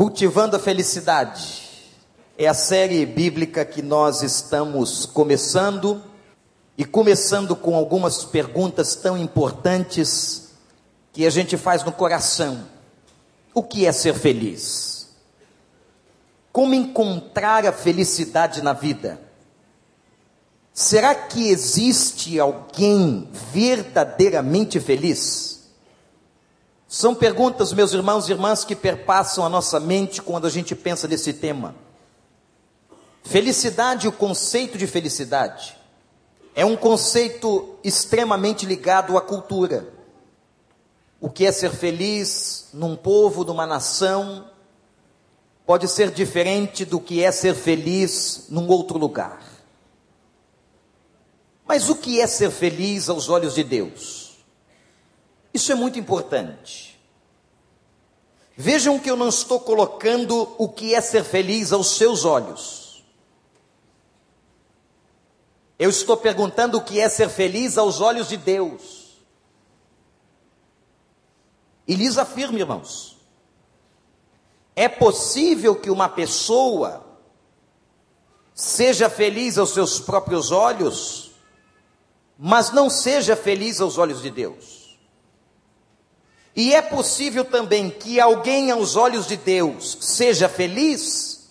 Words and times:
Cultivando 0.00 0.56
a 0.56 0.58
Felicidade 0.58 1.60
é 2.38 2.46
a 2.46 2.54
série 2.54 3.04
bíblica 3.04 3.66
que 3.66 3.82
nós 3.82 4.22
estamos 4.22 5.04
começando 5.04 6.02
e 6.78 6.86
começando 6.86 7.54
com 7.54 7.76
algumas 7.76 8.24
perguntas 8.24 8.96
tão 8.96 9.14
importantes 9.18 10.52
que 11.12 11.26
a 11.26 11.28
gente 11.28 11.58
faz 11.58 11.84
no 11.84 11.92
coração. 11.92 12.66
O 13.52 13.62
que 13.62 13.84
é 13.84 13.92
ser 13.92 14.14
feliz? 14.14 15.10
Como 16.50 16.72
encontrar 16.72 17.66
a 17.66 17.72
felicidade 17.72 18.62
na 18.62 18.72
vida? 18.72 19.20
Será 20.72 21.14
que 21.14 21.50
existe 21.50 22.40
alguém 22.40 23.28
verdadeiramente 23.52 24.80
feliz? 24.80 25.59
São 26.92 27.14
perguntas, 27.14 27.72
meus 27.72 27.92
irmãos 27.92 28.28
e 28.28 28.32
irmãs, 28.32 28.64
que 28.64 28.74
perpassam 28.74 29.46
a 29.46 29.48
nossa 29.48 29.78
mente 29.78 30.20
quando 30.20 30.48
a 30.48 30.50
gente 30.50 30.74
pensa 30.74 31.06
nesse 31.06 31.32
tema. 31.32 31.72
Felicidade, 33.22 34.08
o 34.08 34.12
conceito 34.12 34.76
de 34.76 34.88
felicidade, 34.88 35.78
é 36.52 36.64
um 36.64 36.76
conceito 36.76 37.76
extremamente 37.84 38.66
ligado 38.66 39.16
à 39.16 39.20
cultura. 39.20 39.88
O 41.20 41.30
que 41.30 41.46
é 41.46 41.52
ser 41.52 41.70
feliz 41.70 42.70
num 42.74 42.96
povo, 42.96 43.44
numa 43.44 43.68
nação, 43.68 44.50
pode 45.64 45.86
ser 45.86 46.10
diferente 46.10 46.84
do 46.84 46.98
que 46.98 47.22
é 47.22 47.30
ser 47.30 47.54
feliz 47.54 48.46
num 48.48 48.66
outro 48.66 48.98
lugar. 48.98 49.40
Mas 51.68 51.88
o 51.88 51.94
que 51.94 52.20
é 52.20 52.26
ser 52.26 52.50
feliz 52.50 53.08
aos 53.08 53.28
olhos 53.28 53.54
de 53.54 53.62
Deus? 53.62 54.19
Isso 55.52 55.72
é 55.72 55.74
muito 55.74 55.98
importante. 55.98 57.00
Vejam 58.56 58.98
que 58.98 59.10
eu 59.10 59.16
não 59.16 59.28
estou 59.28 59.58
colocando 59.60 60.54
o 60.58 60.68
que 60.68 60.94
é 60.94 61.00
ser 61.00 61.24
feliz 61.24 61.72
aos 61.72 61.96
seus 61.96 62.24
olhos. 62.24 63.02
Eu 65.78 65.88
estou 65.88 66.16
perguntando 66.16 66.76
o 66.76 66.84
que 66.84 67.00
é 67.00 67.08
ser 67.08 67.30
feliz 67.30 67.78
aos 67.78 68.02
olhos 68.02 68.28
de 68.28 68.36
Deus. 68.36 69.16
E 71.88 71.94
lhes 71.94 72.18
afirmo, 72.18 72.58
irmãos, 72.58 73.16
é 74.76 74.88
possível 74.88 75.74
que 75.74 75.90
uma 75.90 76.08
pessoa 76.08 77.04
seja 78.54 79.08
feliz 79.08 79.56
aos 79.56 79.70
seus 79.70 79.98
próprios 79.98 80.50
olhos, 80.50 81.30
mas 82.38 82.70
não 82.70 82.90
seja 82.90 83.34
feliz 83.34 83.80
aos 83.80 83.96
olhos 83.98 84.20
de 84.22 84.30
Deus. 84.30 84.79
E 86.54 86.74
é 86.74 86.82
possível 86.82 87.44
também 87.44 87.90
que 87.90 88.18
alguém, 88.20 88.70
aos 88.70 88.96
olhos 88.96 89.26
de 89.26 89.36
Deus, 89.36 89.98
seja 90.00 90.48
feliz 90.48 91.50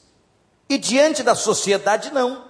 e 0.67 0.77
diante 0.77 1.23
da 1.23 1.35
sociedade 1.35 2.11
não. 2.13 2.49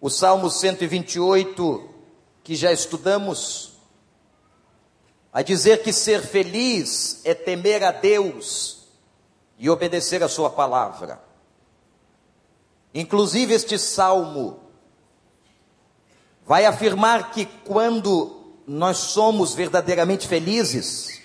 O 0.00 0.08
Salmo 0.08 0.50
128, 0.50 1.90
que 2.42 2.54
já 2.54 2.72
estudamos, 2.72 3.72
vai 5.32 5.44
dizer 5.44 5.82
que 5.82 5.92
ser 5.92 6.22
feliz 6.22 7.20
é 7.24 7.34
temer 7.34 7.82
a 7.82 7.90
Deus 7.90 8.86
e 9.58 9.68
obedecer 9.68 10.22
a 10.22 10.28
Sua 10.28 10.50
palavra. 10.50 11.22
Inclusive, 12.94 13.54
este 13.54 13.78
salmo 13.78 14.60
vai 16.44 16.66
afirmar 16.66 17.30
que 17.30 17.46
quando 17.64 18.39
nós 18.72 18.98
somos 18.98 19.52
verdadeiramente 19.52 20.28
felizes, 20.28 21.20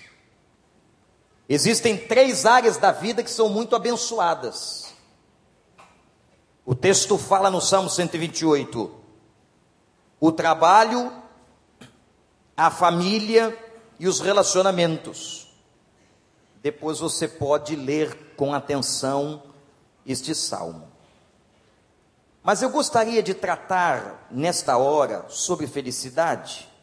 existem 1.48 1.96
três 1.96 2.44
áreas 2.44 2.76
da 2.76 2.90
vida 2.90 3.22
que 3.22 3.30
são 3.30 3.48
muito 3.48 3.76
abençoadas. 3.76 4.92
O 6.64 6.74
texto 6.74 7.16
fala 7.16 7.48
no 7.48 7.60
Salmo 7.60 7.88
128: 7.88 8.92
o 10.18 10.32
trabalho, 10.32 11.12
a 12.56 12.68
família 12.68 13.56
e 14.00 14.08
os 14.08 14.18
relacionamentos. 14.18 15.48
Depois 16.60 16.98
você 16.98 17.28
pode 17.28 17.76
ler 17.76 18.34
com 18.34 18.52
atenção 18.52 19.40
este 20.04 20.34
salmo. 20.34 20.90
Mas 22.42 22.60
eu 22.60 22.70
gostaria 22.70 23.22
de 23.22 23.34
tratar 23.34 24.26
nesta 24.32 24.76
hora 24.76 25.26
sobre 25.28 25.68
felicidade 25.68 26.74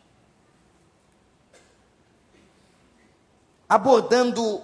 abordando 3.74 4.62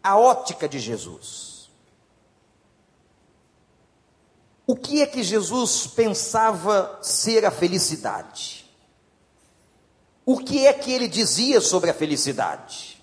a 0.00 0.16
ótica 0.16 0.68
de 0.68 0.78
Jesus. 0.78 1.68
O 4.64 4.76
que 4.76 5.02
é 5.02 5.06
que 5.06 5.24
Jesus 5.24 5.88
pensava 5.88 7.00
ser 7.02 7.44
a 7.44 7.50
felicidade? 7.50 8.64
O 10.24 10.38
que 10.38 10.68
é 10.68 10.72
que 10.72 10.92
ele 10.92 11.08
dizia 11.08 11.60
sobre 11.60 11.90
a 11.90 11.94
felicidade? 11.94 13.02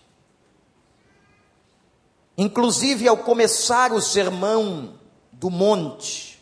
Inclusive, 2.38 3.10
ao 3.10 3.18
começar 3.18 3.92
o 3.92 4.02
sermão 4.02 4.98
do 5.34 5.50
monte, 5.50 6.42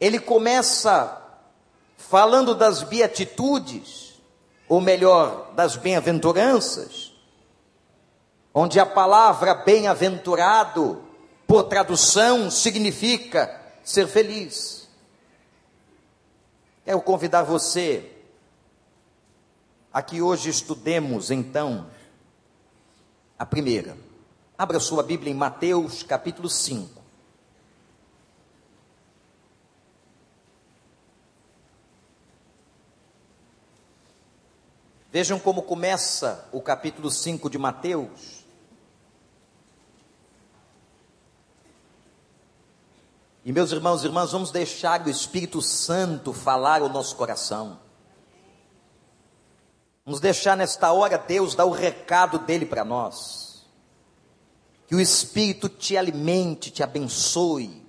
ele 0.00 0.18
começa 0.18 1.20
falando 1.98 2.54
das 2.54 2.82
beatitudes, 2.82 4.13
ou 4.68 4.80
melhor, 4.80 5.52
das 5.54 5.76
bem-aventuranças, 5.76 7.12
onde 8.52 8.80
a 8.80 8.86
palavra 8.86 9.54
bem-aventurado, 9.54 11.02
por 11.46 11.64
tradução, 11.64 12.50
significa 12.50 13.60
ser 13.82 14.06
feliz. 14.06 14.88
Quero 16.84 17.00
convidar 17.00 17.42
você 17.42 18.10
a 19.92 20.02
que 20.02 20.20
hoje 20.20 20.50
estudemos, 20.50 21.30
então, 21.30 21.86
a 23.38 23.46
primeira. 23.46 23.96
Abra 24.56 24.80
sua 24.80 25.02
Bíblia 25.02 25.32
em 25.32 25.36
Mateus 25.36 26.02
capítulo 26.02 26.48
5. 26.48 26.93
Vejam 35.14 35.38
como 35.38 35.62
começa 35.62 36.44
o 36.50 36.60
capítulo 36.60 37.08
5 37.08 37.48
de 37.48 37.56
Mateus. 37.56 38.44
E 43.44 43.52
meus 43.52 43.70
irmãos 43.70 44.02
e 44.02 44.06
irmãs, 44.08 44.32
vamos 44.32 44.50
deixar 44.50 45.06
o 45.06 45.08
Espírito 45.08 45.62
Santo 45.62 46.32
falar 46.32 46.82
o 46.82 46.88
nosso 46.88 47.14
coração. 47.14 47.78
Vamos 50.04 50.18
deixar 50.18 50.56
nesta 50.56 50.90
hora 50.90 51.16
Deus 51.16 51.54
dar 51.54 51.66
o 51.66 51.70
recado 51.70 52.40
dele 52.40 52.66
para 52.66 52.84
nós. 52.84 53.64
Que 54.88 54.96
o 54.96 55.00
Espírito 55.00 55.68
te 55.68 55.96
alimente, 55.96 56.72
te 56.72 56.82
abençoe. 56.82 57.86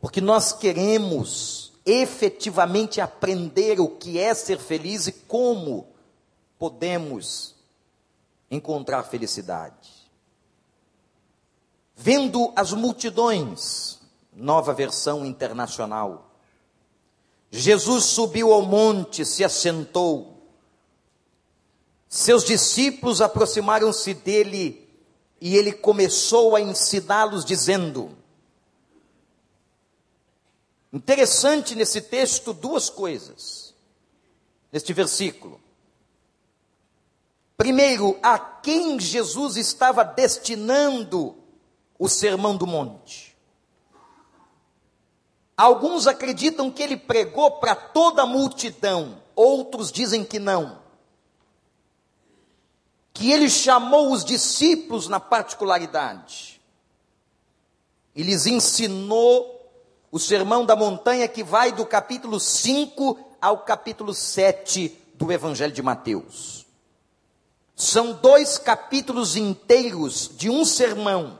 Porque 0.00 0.20
nós 0.20 0.52
queremos 0.52 1.72
efetivamente 1.86 3.00
aprender 3.00 3.80
o 3.80 3.88
que 3.88 4.18
é 4.18 4.34
ser 4.34 4.58
feliz 4.58 5.06
e 5.06 5.12
como 5.12 5.86
podemos 6.58 7.54
encontrar 8.50 9.04
felicidade. 9.04 10.10
Vendo 11.94 12.52
as 12.56 12.72
multidões, 12.72 14.00
nova 14.34 14.74
versão 14.74 15.24
internacional, 15.24 16.30
Jesus 17.50 18.04
subiu 18.04 18.52
ao 18.52 18.62
monte, 18.62 19.24
se 19.24 19.44
assentou. 19.44 20.50
Seus 22.08 22.44
discípulos 22.44 23.20
aproximaram-se 23.20 24.12
dele 24.12 24.86
e 25.40 25.56
ele 25.56 25.72
começou 25.72 26.56
a 26.56 26.60
ensiná-los, 26.60 27.44
dizendo: 27.44 28.10
Interessante 30.96 31.74
nesse 31.74 32.00
texto 32.00 32.54
duas 32.54 32.88
coisas, 32.88 33.74
neste 34.72 34.94
versículo. 34.94 35.60
Primeiro, 37.54 38.18
a 38.22 38.38
quem 38.38 38.98
Jesus 38.98 39.58
estava 39.58 40.02
destinando 40.02 41.36
o 41.98 42.08
sermão 42.08 42.56
do 42.56 42.66
monte. 42.66 43.36
Alguns 45.54 46.06
acreditam 46.06 46.70
que 46.70 46.82
ele 46.82 46.96
pregou 46.96 47.58
para 47.58 47.76
toda 47.76 48.22
a 48.22 48.26
multidão, 48.26 49.22
outros 49.34 49.92
dizem 49.92 50.24
que 50.24 50.38
não. 50.38 50.80
Que 53.12 53.32
ele 53.32 53.50
chamou 53.50 54.10
os 54.10 54.24
discípulos 54.24 55.08
na 55.08 55.20
particularidade 55.20 56.58
e 58.14 58.22
lhes 58.22 58.46
ensinou 58.46 59.55
o 60.10 60.18
Sermão 60.18 60.64
da 60.64 60.76
Montanha 60.76 61.28
que 61.28 61.42
vai 61.42 61.72
do 61.72 61.84
capítulo 61.84 62.38
5 62.38 63.18
ao 63.40 63.58
capítulo 63.58 64.14
7 64.14 64.96
do 65.14 65.32
Evangelho 65.32 65.72
de 65.72 65.82
Mateus. 65.82 66.66
São 67.74 68.12
dois 68.14 68.56
capítulos 68.56 69.36
inteiros 69.36 70.30
de 70.34 70.48
um 70.48 70.64
sermão, 70.64 71.38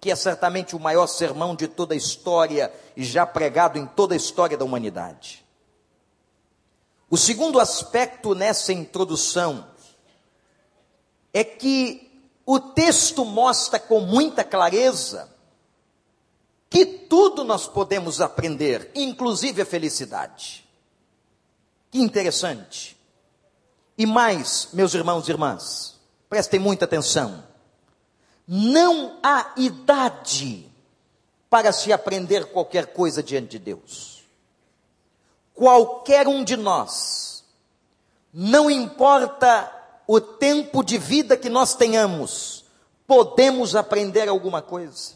que 0.00 0.10
é 0.10 0.16
certamente 0.16 0.74
o 0.74 0.80
maior 0.80 1.06
sermão 1.06 1.54
de 1.54 1.68
toda 1.68 1.94
a 1.94 1.96
história 1.96 2.72
e 2.96 3.04
já 3.04 3.24
pregado 3.24 3.78
em 3.78 3.86
toda 3.86 4.14
a 4.14 4.16
história 4.16 4.56
da 4.56 4.64
humanidade. 4.64 5.44
O 7.08 7.16
segundo 7.16 7.60
aspecto 7.60 8.34
nessa 8.34 8.72
introdução 8.72 9.68
é 11.32 11.44
que 11.44 12.20
o 12.44 12.58
texto 12.58 13.24
mostra 13.24 13.78
com 13.78 14.00
muita 14.00 14.42
clareza 14.42 15.35
que 16.68 16.84
tudo 16.84 17.44
nós 17.44 17.66
podemos 17.66 18.20
aprender, 18.20 18.90
inclusive 18.94 19.62
a 19.62 19.66
felicidade. 19.66 20.66
Que 21.90 21.98
interessante. 21.98 22.96
E 23.96 24.04
mais, 24.04 24.68
meus 24.72 24.92
irmãos 24.94 25.26
e 25.26 25.30
irmãs, 25.30 25.98
prestem 26.28 26.60
muita 26.60 26.84
atenção. 26.84 27.44
Não 28.46 29.18
há 29.22 29.52
idade 29.56 30.70
para 31.48 31.72
se 31.72 31.92
aprender 31.92 32.46
qualquer 32.46 32.86
coisa 32.88 33.22
diante 33.22 33.50
de 33.50 33.58
Deus. 33.58 34.24
Qualquer 35.54 36.28
um 36.28 36.44
de 36.44 36.56
nós, 36.56 37.44
não 38.32 38.70
importa 38.70 39.72
o 40.06 40.20
tempo 40.20 40.84
de 40.84 40.98
vida 40.98 41.36
que 41.36 41.48
nós 41.48 41.74
tenhamos, 41.74 42.64
podemos 43.06 43.74
aprender 43.74 44.28
alguma 44.28 44.60
coisa. 44.60 45.15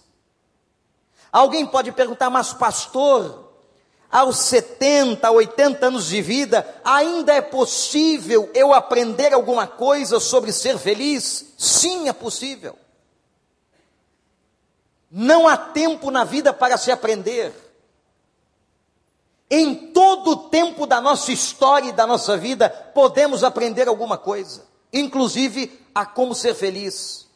Alguém 1.33 1.67
pode 1.67 1.93
perguntar, 1.93 2.29
mas 2.29 2.53
pastor, 2.53 3.51
aos 4.11 4.39
70, 4.39 5.31
80 5.31 5.87
anos 5.87 6.07
de 6.07 6.21
vida, 6.21 6.67
ainda 6.85 7.33
é 7.33 7.41
possível 7.41 8.51
eu 8.53 8.75
aprender 8.75 9.33
alguma 9.33 9.67
coisa 9.67 10.19
sobre 10.19 10.53
ser 10.53 10.77
feliz? 10.79 11.55
Sim, 11.57 12.09
é 12.09 12.13
possível. 12.13 12.77
Não 15.09 15.47
há 15.47 15.57
tempo 15.57 16.11
na 16.11 16.25
vida 16.25 16.53
para 16.53 16.77
se 16.77 16.91
aprender. 16.91 17.53
Em 19.49 19.75
todo 19.93 20.31
o 20.31 20.37
tempo 20.49 20.87
da 20.87 21.01
nossa 21.01 21.33
história 21.33 21.89
e 21.89 21.93
da 21.93 22.07
nossa 22.07 22.37
vida, 22.37 22.69
podemos 22.95 23.43
aprender 23.43 23.89
alguma 23.89 24.17
coisa, 24.17 24.65
inclusive 24.93 25.81
a 25.93 26.07
como 26.07 26.35
ser 26.35 26.55
feliz. 26.55 27.30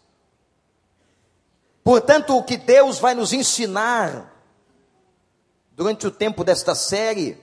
Portanto, 1.84 2.36
o 2.36 2.42
que 2.42 2.56
Deus 2.56 2.98
vai 2.98 3.14
nos 3.14 3.32
ensinar 3.32 4.34
durante 5.74 6.06
o 6.06 6.10
tempo 6.10 6.44
desta 6.44 6.74
série, 6.74 7.38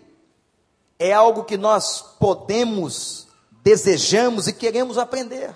é 0.97 1.11
algo 1.11 1.43
que 1.43 1.57
nós 1.57 2.01
podemos, 2.19 3.27
desejamos 3.63 4.47
e 4.47 4.53
queremos 4.53 4.97
aprender. 4.97 5.53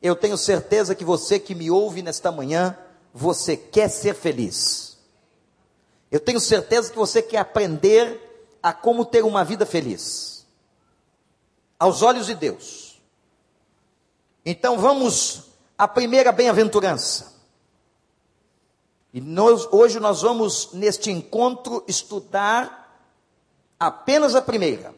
Eu 0.00 0.14
tenho 0.14 0.36
certeza 0.36 0.94
que 0.94 1.04
você 1.04 1.38
que 1.38 1.54
me 1.54 1.70
ouve 1.70 2.02
nesta 2.02 2.30
manhã, 2.30 2.76
você 3.12 3.56
quer 3.56 3.88
ser 3.88 4.14
feliz. 4.14 4.98
Eu 6.10 6.20
tenho 6.20 6.40
certeza 6.40 6.90
que 6.90 6.98
você 6.98 7.20
quer 7.20 7.38
aprender 7.38 8.58
a 8.62 8.72
como 8.72 9.04
ter 9.04 9.24
uma 9.24 9.44
vida 9.44 9.66
feliz. 9.66 10.46
Aos 11.78 12.02
olhos 12.02 12.26
de 12.26 12.34
Deus. 12.34 13.00
Então 14.44 14.78
vamos 14.78 15.50
à 15.76 15.88
primeira 15.88 16.30
bem-aventurança. 16.30 17.39
E 19.12 19.20
nós, 19.20 19.66
hoje 19.72 19.98
nós 19.98 20.22
vamos, 20.22 20.72
neste 20.72 21.10
encontro, 21.10 21.84
estudar 21.88 23.04
apenas 23.78 24.34
a 24.34 24.42
primeira. 24.42 24.94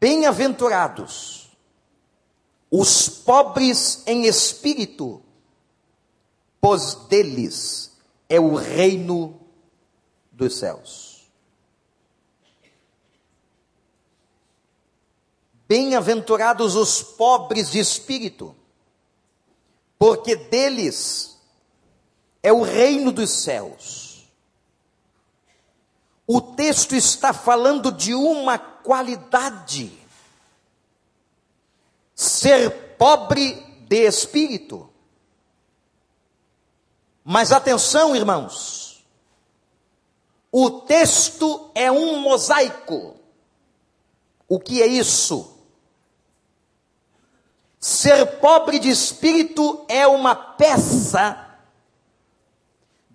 Bem-aventurados 0.00 1.48
os 2.70 3.08
pobres 3.08 4.02
em 4.06 4.26
espírito, 4.26 5.22
pois 6.60 6.94
deles 7.08 7.96
é 8.28 8.38
o 8.38 8.54
reino 8.54 9.40
dos 10.30 10.58
céus. 10.58 11.28
Bem-aventurados 15.66 16.74
os 16.76 17.02
pobres 17.02 17.70
de 17.70 17.78
espírito, 17.78 18.54
porque 19.98 20.36
deles 20.36 21.38
é 22.42 22.52
o 22.52 22.62
reino 22.62 23.10
dos 23.10 23.30
céus. 23.30 24.28
O 26.26 26.40
texto 26.40 26.94
está 26.94 27.32
falando 27.32 27.90
de 27.90 28.14
uma 28.14 28.58
qualidade: 28.58 29.92
ser 32.14 32.96
pobre 32.96 33.54
de 33.88 34.06
espírito. 34.06 34.88
Mas 37.24 37.50
atenção, 37.50 38.14
irmãos, 38.14 39.04
o 40.52 40.70
texto 40.82 41.70
é 41.74 41.90
um 41.90 42.20
mosaico. 42.20 43.16
O 44.48 44.58
que 44.58 44.80
é 44.80 44.86
isso? 44.86 45.57
Ser 47.80 48.38
pobre 48.38 48.78
de 48.78 48.90
espírito 48.90 49.84
é 49.88 50.06
uma 50.06 50.34
peça 50.34 51.46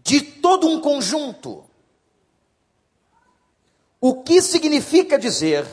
de 0.02 0.22
todo 0.22 0.68
um 0.68 0.80
conjunto. 0.80 1.66
O 4.00 4.24
que 4.24 4.42
significa 4.42 5.18
dizer 5.18 5.66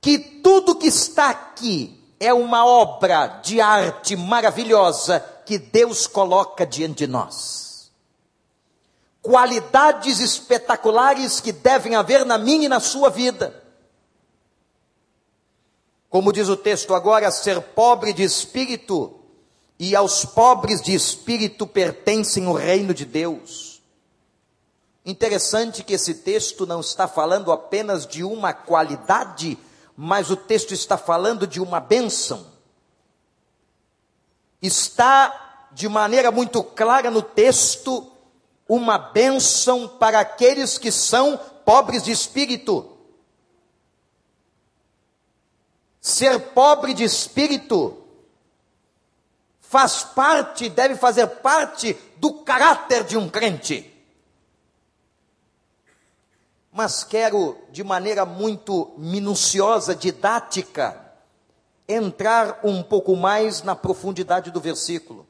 que 0.00 0.18
tudo 0.18 0.76
que 0.76 0.88
está 0.88 1.30
aqui 1.30 1.98
é 2.20 2.32
uma 2.34 2.66
obra 2.66 3.26
de 3.42 3.60
arte 3.60 4.16
maravilhosa 4.16 5.20
que 5.46 5.58
Deus 5.58 6.06
coloca 6.06 6.66
diante 6.66 6.98
de 6.98 7.06
nós. 7.06 7.90
Qualidades 9.22 10.18
espetaculares 10.18 11.40
que 11.40 11.52
devem 11.52 11.94
haver 11.94 12.26
na 12.26 12.36
minha 12.36 12.66
e 12.66 12.68
na 12.68 12.80
sua 12.80 13.08
vida 13.08 13.61
como 16.12 16.30
diz 16.30 16.50
o 16.50 16.58
texto 16.58 16.94
agora, 16.94 17.30
ser 17.30 17.58
pobre 17.58 18.12
de 18.12 18.22
espírito, 18.22 19.18
e 19.78 19.96
aos 19.96 20.26
pobres 20.26 20.82
de 20.82 20.92
espírito 20.92 21.66
pertencem 21.66 22.46
o 22.46 22.52
reino 22.52 22.92
de 22.92 23.06
Deus. 23.06 23.80
Interessante 25.06 25.82
que 25.82 25.94
esse 25.94 26.16
texto 26.16 26.66
não 26.66 26.80
está 26.80 27.08
falando 27.08 27.50
apenas 27.50 28.06
de 28.06 28.22
uma 28.22 28.52
qualidade, 28.52 29.58
mas 29.96 30.30
o 30.30 30.36
texto 30.36 30.74
está 30.74 30.98
falando 30.98 31.46
de 31.46 31.62
uma 31.62 31.80
bênção. 31.80 32.46
Está 34.60 35.68
de 35.72 35.88
maneira 35.88 36.30
muito 36.30 36.62
clara 36.62 37.10
no 37.10 37.22
texto 37.22 38.12
uma 38.68 38.98
bênção 38.98 39.88
para 39.88 40.20
aqueles 40.20 40.76
que 40.76 40.92
são 40.92 41.40
pobres 41.64 42.02
de 42.02 42.10
espírito. 42.10 42.91
Ser 46.02 46.50
pobre 46.50 46.92
de 46.94 47.04
espírito 47.04 47.96
faz 49.60 50.02
parte, 50.02 50.68
deve 50.68 50.96
fazer 50.96 51.28
parte 51.28 51.96
do 52.16 52.42
caráter 52.42 53.04
de 53.04 53.16
um 53.16 53.28
crente. 53.28 53.88
Mas 56.72 57.04
quero, 57.04 57.56
de 57.70 57.84
maneira 57.84 58.26
muito 58.26 58.92
minuciosa, 58.98 59.94
didática, 59.94 61.14
entrar 61.86 62.58
um 62.64 62.82
pouco 62.82 63.14
mais 63.14 63.62
na 63.62 63.76
profundidade 63.76 64.50
do 64.50 64.60
versículo. 64.60 65.24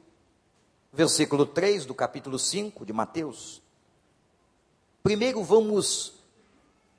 Versículo 0.91 1.45
3 1.45 1.85
do 1.85 1.93
capítulo 1.93 2.39
5 2.39 2.83
de 2.83 2.91
Mateus. 2.91 3.61
Primeiro 5.03 5.43
vamos 5.43 6.13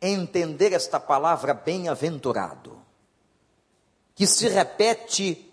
entender 0.00 0.72
esta 0.72 1.00
palavra 1.00 1.52
bem-aventurado 1.52 2.83
que 4.14 4.26
se 4.26 4.48
repete 4.48 5.50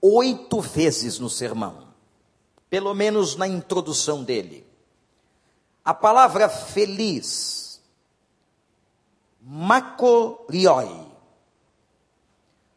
oito 0.00 0.60
vezes 0.60 1.18
no 1.18 1.28
sermão, 1.28 1.88
pelo 2.70 2.94
menos 2.94 3.36
na 3.36 3.46
introdução 3.46 4.24
dele. 4.24 4.66
A 5.84 5.92
palavra 5.92 6.48
feliz, 6.48 7.80
makorioi. 9.40 11.06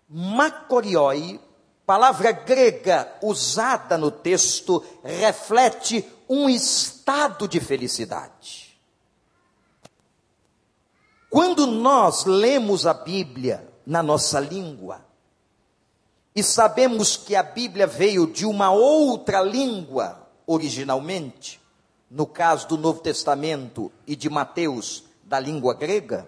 Makorioi, 0.09 1.39
palavra 1.85 2.31
grega 2.33 3.17
usada 3.21 3.97
no 3.97 4.11
texto, 4.11 4.83
reflete 5.03 6.05
um 6.27 6.49
estado 6.49 7.47
de 7.47 7.59
felicidade. 7.59 8.77
Quando 11.29 11.65
nós 11.65 12.25
lemos 12.25 12.85
a 12.85 12.93
Bíblia 12.93 13.65
na 13.85 14.03
nossa 14.03 14.37
língua, 14.37 15.10
e 16.35 16.41
sabemos 16.41 17.17
que 17.17 17.35
a 17.35 17.43
Bíblia 17.43 17.85
veio 17.85 18.25
de 18.25 18.45
uma 18.45 18.71
outra 18.71 19.41
língua 19.41 20.27
originalmente, 20.45 21.59
no 22.09 22.25
caso 22.25 22.67
do 22.67 22.77
Novo 22.77 23.01
Testamento 23.01 23.91
e 24.07 24.15
de 24.15 24.29
Mateus, 24.29 25.03
da 25.23 25.39
língua 25.39 25.73
grega. 25.73 26.27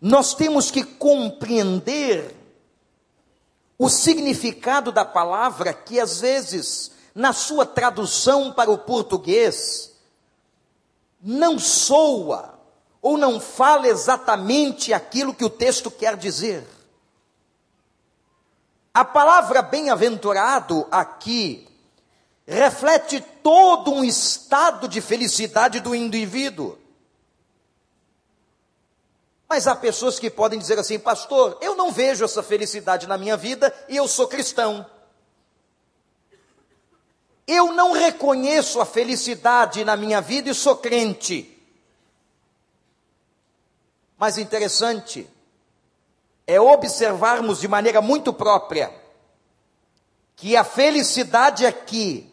nós 0.00 0.34
temos 0.34 0.70
que 0.70 0.82
compreender 0.82 2.34
o 3.78 3.88
significado 3.88 4.92
da 4.92 5.04
palavra 5.04 5.72
que 5.72 5.98
às 5.98 6.20
vezes, 6.20 6.92
na 7.14 7.32
sua 7.32 7.64
tradução 7.66 8.52
para 8.52 8.70
o 8.70 8.78
português, 8.78 9.92
não 11.22 11.58
soa 11.58 12.58
ou 13.02 13.16
não 13.16 13.40
fala 13.40 13.88
exatamente 13.88 14.92
aquilo 14.92 15.34
que 15.34 15.44
o 15.44 15.50
texto 15.50 15.90
quer 15.90 16.16
dizer. 16.16 16.66
A 18.92 19.04
palavra 19.04 19.62
bem-aventurado 19.62 20.86
aqui 20.90 21.68
reflete 22.46 23.20
todo 23.42 23.92
um 23.92 24.02
estado 24.02 24.88
de 24.88 25.00
felicidade 25.00 25.78
do 25.78 25.94
indivíduo. 25.94 26.76
Mas 29.48 29.68
há 29.68 29.76
pessoas 29.76 30.18
que 30.18 30.28
podem 30.28 30.58
dizer 30.58 30.78
assim, 30.78 30.98
pastor, 30.98 31.56
eu 31.60 31.76
não 31.76 31.92
vejo 31.92 32.24
essa 32.24 32.42
felicidade 32.42 33.06
na 33.06 33.16
minha 33.16 33.36
vida 33.36 33.72
e 33.88 33.96
eu 33.96 34.08
sou 34.08 34.26
cristão. 34.26 34.84
Eu 37.46 37.72
não 37.72 37.92
reconheço 37.92 38.80
a 38.80 38.86
felicidade 38.86 39.84
na 39.84 39.96
minha 39.96 40.20
vida 40.20 40.50
e 40.50 40.54
sou 40.54 40.76
crente. 40.76 41.56
Mas 44.16 44.38
interessante 44.38 45.28
é 46.50 46.60
observarmos 46.60 47.60
de 47.60 47.68
maneira 47.68 48.00
muito 48.00 48.32
própria 48.32 48.92
que 50.34 50.56
a 50.56 50.64
felicidade 50.64 51.64
aqui 51.64 52.28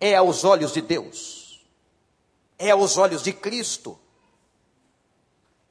é 0.00 0.14
aos 0.14 0.44
olhos 0.44 0.72
de 0.72 0.80
Deus, 0.80 1.60
é 2.58 2.70
aos 2.70 2.96
olhos 2.96 3.22
de 3.22 3.32
Cristo. 3.32 3.98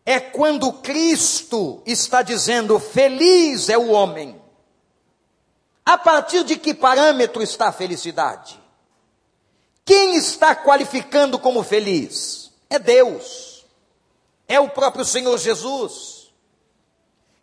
É 0.06 0.20
quando 0.20 0.74
Cristo 0.74 1.82
está 1.86 2.22
dizendo: 2.22 2.80
feliz 2.80 3.70
é 3.70 3.78
o 3.78 3.90
homem. 3.90 4.40
A 5.86 5.98
partir 5.98 6.44
de 6.44 6.58
que 6.58 6.74
parâmetro 6.74 7.42
está 7.42 7.70
a 7.70 7.74
felicidade? 7.74 8.60
Quem 9.84 10.16
está 10.16 10.56
qualificando 10.56 11.40
como 11.40 11.64
feliz? 11.64 12.52
É 12.70 12.78
Deus 12.78 13.50
é 14.50 14.60
o 14.60 14.68
próprio 14.68 15.06
Senhor 15.06 15.38
Jesus. 15.38 16.19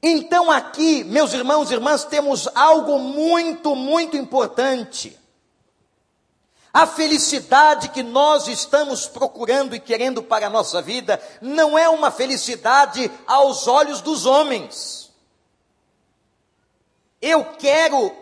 Então, 0.08 0.52
aqui, 0.52 1.02
meus 1.02 1.32
irmãos 1.32 1.68
e 1.68 1.74
irmãs, 1.74 2.04
temos 2.04 2.48
algo 2.54 2.96
muito, 2.96 3.74
muito 3.74 4.16
importante. 4.16 5.18
A 6.72 6.86
felicidade 6.86 7.88
que 7.88 8.04
nós 8.04 8.46
estamos 8.46 9.06
procurando 9.06 9.74
e 9.74 9.80
querendo 9.80 10.22
para 10.22 10.46
a 10.46 10.50
nossa 10.50 10.80
vida 10.80 11.20
não 11.40 11.76
é 11.76 11.88
uma 11.88 12.12
felicidade 12.12 13.10
aos 13.26 13.66
olhos 13.66 14.00
dos 14.00 14.26
homens. 14.26 15.10
Eu 17.20 17.44
quero 17.58 18.14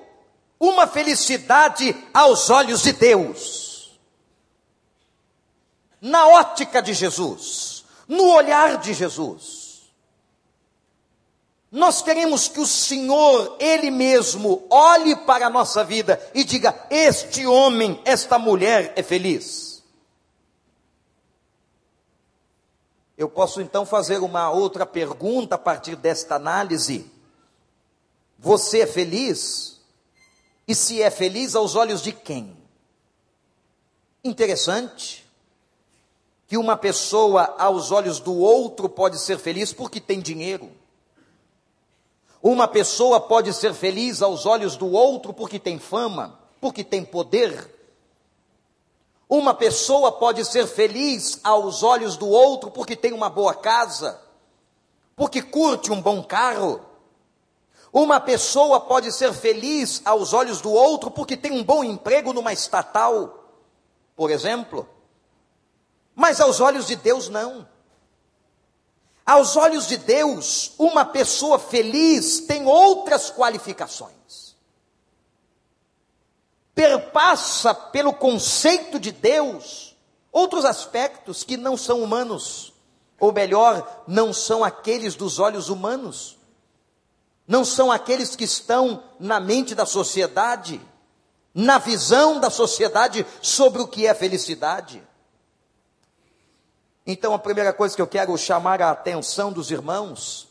uma 0.58 0.86
felicidade 0.86 1.94
aos 2.14 2.48
olhos 2.48 2.82
de 2.82 2.92
Deus. 2.92 3.98
Na 6.00 6.28
ótica 6.28 6.80
de 6.80 6.94
Jesus 6.94 7.74
no 8.08 8.34
olhar 8.34 8.78
de 8.78 8.92
Jesus. 8.92 9.63
Nós 11.74 12.00
queremos 12.00 12.46
que 12.46 12.60
o 12.60 12.66
Senhor, 12.68 13.56
Ele 13.58 13.90
mesmo, 13.90 14.64
olhe 14.70 15.16
para 15.16 15.48
a 15.48 15.50
nossa 15.50 15.82
vida 15.82 16.24
e 16.32 16.44
diga: 16.44 16.86
Este 16.88 17.44
homem, 17.48 18.00
esta 18.04 18.38
mulher 18.38 18.92
é 18.94 19.02
feliz. 19.02 19.82
Eu 23.18 23.28
posso 23.28 23.60
então 23.60 23.84
fazer 23.84 24.18
uma 24.18 24.52
outra 24.52 24.86
pergunta 24.86 25.56
a 25.56 25.58
partir 25.58 25.96
desta 25.96 26.36
análise. 26.36 27.10
Você 28.38 28.82
é 28.82 28.86
feliz? 28.86 29.80
E 30.68 30.76
se 30.76 31.02
é 31.02 31.10
feliz 31.10 31.56
aos 31.56 31.74
olhos 31.74 32.00
de 32.02 32.12
quem? 32.12 32.56
Interessante 34.22 35.28
que 36.46 36.56
uma 36.56 36.76
pessoa, 36.76 37.52
aos 37.58 37.90
olhos 37.90 38.20
do 38.20 38.32
outro, 38.32 38.88
pode 38.88 39.18
ser 39.18 39.40
feliz 39.40 39.72
porque 39.72 40.00
tem 40.00 40.20
dinheiro. 40.20 40.70
Uma 42.44 42.68
pessoa 42.68 43.18
pode 43.18 43.54
ser 43.54 43.72
feliz 43.72 44.20
aos 44.20 44.44
olhos 44.44 44.76
do 44.76 44.92
outro 44.92 45.32
porque 45.32 45.58
tem 45.58 45.78
fama, 45.78 46.38
porque 46.60 46.84
tem 46.84 47.02
poder. 47.02 47.74
Uma 49.26 49.54
pessoa 49.54 50.12
pode 50.12 50.44
ser 50.44 50.66
feliz 50.66 51.40
aos 51.42 51.82
olhos 51.82 52.18
do 52.18 52.28
outro 52.28 52.70
porque 52.70 52.94
tem 52.94 53.14
uma 53.14 53.30
boa 53.30 53.54
casa, 53.54 54.20
porque 55.16 55.40
curte 55.40 55.90
um 55.90 56.02
bom 56.02 56.22
carro. 56.22 56.84
Uma 57.90 58.20
pessoa 58.20 58.78
pode 58.78 59.10
ser 59.10 59.32
feliz 59.32 60.02
aos 60.04 60.34
olhos 60.34 60.60
do 60.60 60.70
outro 60.70 61.10
porque 61.10 61.38
tem 61.38 61.50
um 61.50 61.64
bom 61.64 61.82
emprego 61.82 62.34
numa 62.34 62.52
estatal, 62.52 63.42
por 64.14 64.30
exemplo. 64.30 64.86
Mas 66.14 66.42
aos 66.42 66.60
olhos 66.60 66.86
de 66.86 66.94
Deus, 66.94 67.30
não. 67.30 67.66
Aos 69.26 69.56
olhos 69.56 69.86
de 69.88 69.96
Deus, 69.96 70.72
uma 70.78 71.04
pessoa 71.04 71.58
feliz 71.58 72.40
tem 72.40 72.66
outras 72.66 73.30
qualificações. 73.30 74.54
Perpassa 76.74 77.72
pelo 77.72 78.12
conceito 78.12 78.98
de 78.98 79.12
Deus 79.12 79.96
outros 80.30 80.64
aspectos 80.64 81.44
que 81.44 81.56
não 81.56 81.76
são 81.76 82.02
humanos, 82.02 82.74
ou 83.20 83.32
melhor, 83.32 84.02
não 84.08 84.32
são 84.32 84.64
aqueles 84.64 85.14
dos 85.14 85.38
olhos 85.38 85.68
humanos, 85.68 86.36
não 87.46 87.64
são 87.64 87.92
aqueles 87.92 88.34
que 88.34 88.42
estão 88.42 89.04
na 89.20 89.38
mente 89.38 89.76
da 89.76 89.86
sociedade, 89.86 90.80
na 91.54 91.78
visão 91.78 92.40
da 92.40 92.50
sociedade 92.50 93.24
sobre 93.40 93.80
o 93.80 93.86
que 93.86 94.06
é 94.08 94.12
felicidade. 94.12 95.00
Então, 97.06 97.34
a 97.34 97.38
primeira 97.38 97.72
coisa 97.72 97.94
que 97.94 98.00
eu 98.00 98.06
quero 98.06 98.36
chamar 98.38 98.80
a 98.80 98.90
atenção 98.90 99.52
dos 99.52 99.70
irmãos, 99.70 100.48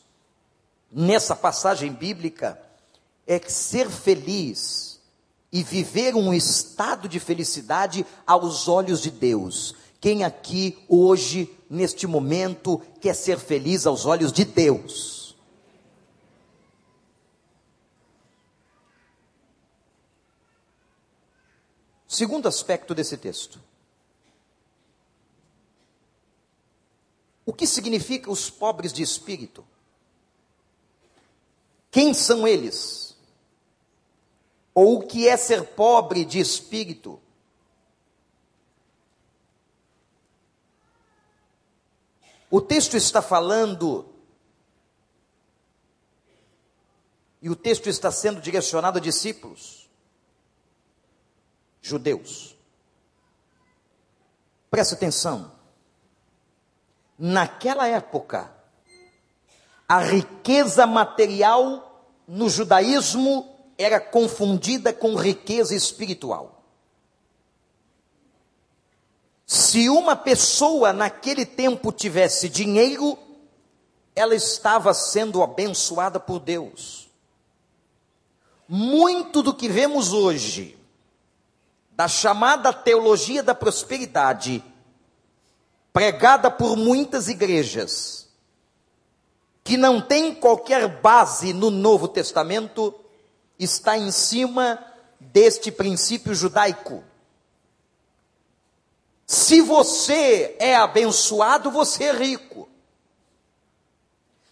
nessa 0.92 1.36
passagem 1.36 1.92
bíblica, 1.92 2.62
é 3.26 3.40
que 3.40 3.52
ser 3.52 3.90
feliz 3.90 5.00
e 5.52 5.64
viver 5.64 6.16
um 6.16 6.34
estado 6.34 7.08
de 7.08 7.20
felicidade 7.20 8.06
aos 8.26 8.68
olhos 8.68 9.02
de 9.02 9.10
Deus. 9.10 9.76
Quem 10.00 10.24
aqui, 10.24 10.78
hoje, 10.88 11.52
neste 11.70 12.06
momento, 12.06 12.82
quer 13.00 13.16
ser 13.16 13.40
feliz 13.40 13.88
aos 13.88 14.06
olhos 14.06 14.32
de 14.32 14.46
Deus? 14.46 15.36
Segundo 22.08 22.48
aspecto 22.48 22.94
desse 22.94 23.18
texto. 23.18 23.60
O 27.46 27.54
que 27.54 27.68
significa 27.68 28.32
os 28.32 28.50
pobres 28.50 28.94
de 28.94 29.04
espírito? 29.04 29.66
Quem 31.92 32.14
são 32.14 32.48
eles? 32.48 33.18
Ou 34.74 35.00
o 35.00 35.08
que 35.08 35.28
é 35.28 35.38
ser 35.38 35.64
pobre 35.76 36.26
de 36.26 36.40
espírito? 36.40 37.22
O 42.50 42.62
texto 42.62 42.96
está 42.96 43.22
falando, 43.22 44.08
e 47.42 47.50
o 47.50 47.56
texto 47.56 47.90
está 47.90 48.12
sendo 48.12 48.40
direcionado 48.40 49.00
a 49.00 49.02
discípulos, 49.02 49.90
judeus. 51.82 52.56
Presta 54.70 54.96
atenção 54.96 55.63
naquela 57.18 57.88
época, 57.88 58.52
a 59.88 60.00
riqueza 60.00 60.86
material 60.86 62.08
no 62.28 62.50
judaísmo 62.50 63.50
era 63.78 64.00
confundida 64.00 64.94
com 64.94 65.16
riqueza 65.16 65.76
espiritual. 65.76 66.64
Se 69.46 69.90
uma 69.90 70.16
pessoa 70.16 70.94
naquele 70.94 71.46
tempo 71.46 71.92
tivesse 71.92 72.50
dinheiro, 72.50 73.18
ela 74.16 74.36
estava 74.36 74.94
sendo 74.94 75.44
abençoada 75.44 76.20
por 76.20 76.40
Deus. 76.40 77.10
Muito 78.68 79.44
do 79.44 79.54
que 79.54 79.68
vemos 79.68 80.14
hoje, 80.14 80.78
da 81.92 82.08
chamada 82.08 82.72
teologia 82.74 83.44
da 83.44 83.54
prosperidade, 83.54 84.64
pregada 85.94 86.50
por 86.50 86.76
muitas 86.76 87.30
igrejas, 87.30 88.28
que 89.64 89.78
não 89.78 90.02
tem 90.02 90.34
qualquer 90.34 90.88
base 91.00 91.54
no 91.54 91.70
Novo 91.70 92.08
Testamento, 92.08 92.94
está 93.58 93.96
em 93.96 94.12
cima 94.12 94.84
deste 95.20 95.72
princípio 95.72 96.34
judaico. 96.34 97.04
Se 99.26 99.62
você 99.62 100.58
é 100.60 100.76
abençoado, 100.76 101.72
você 101.72 102.06
é 102.06 102.12
rico. 102.12 102.68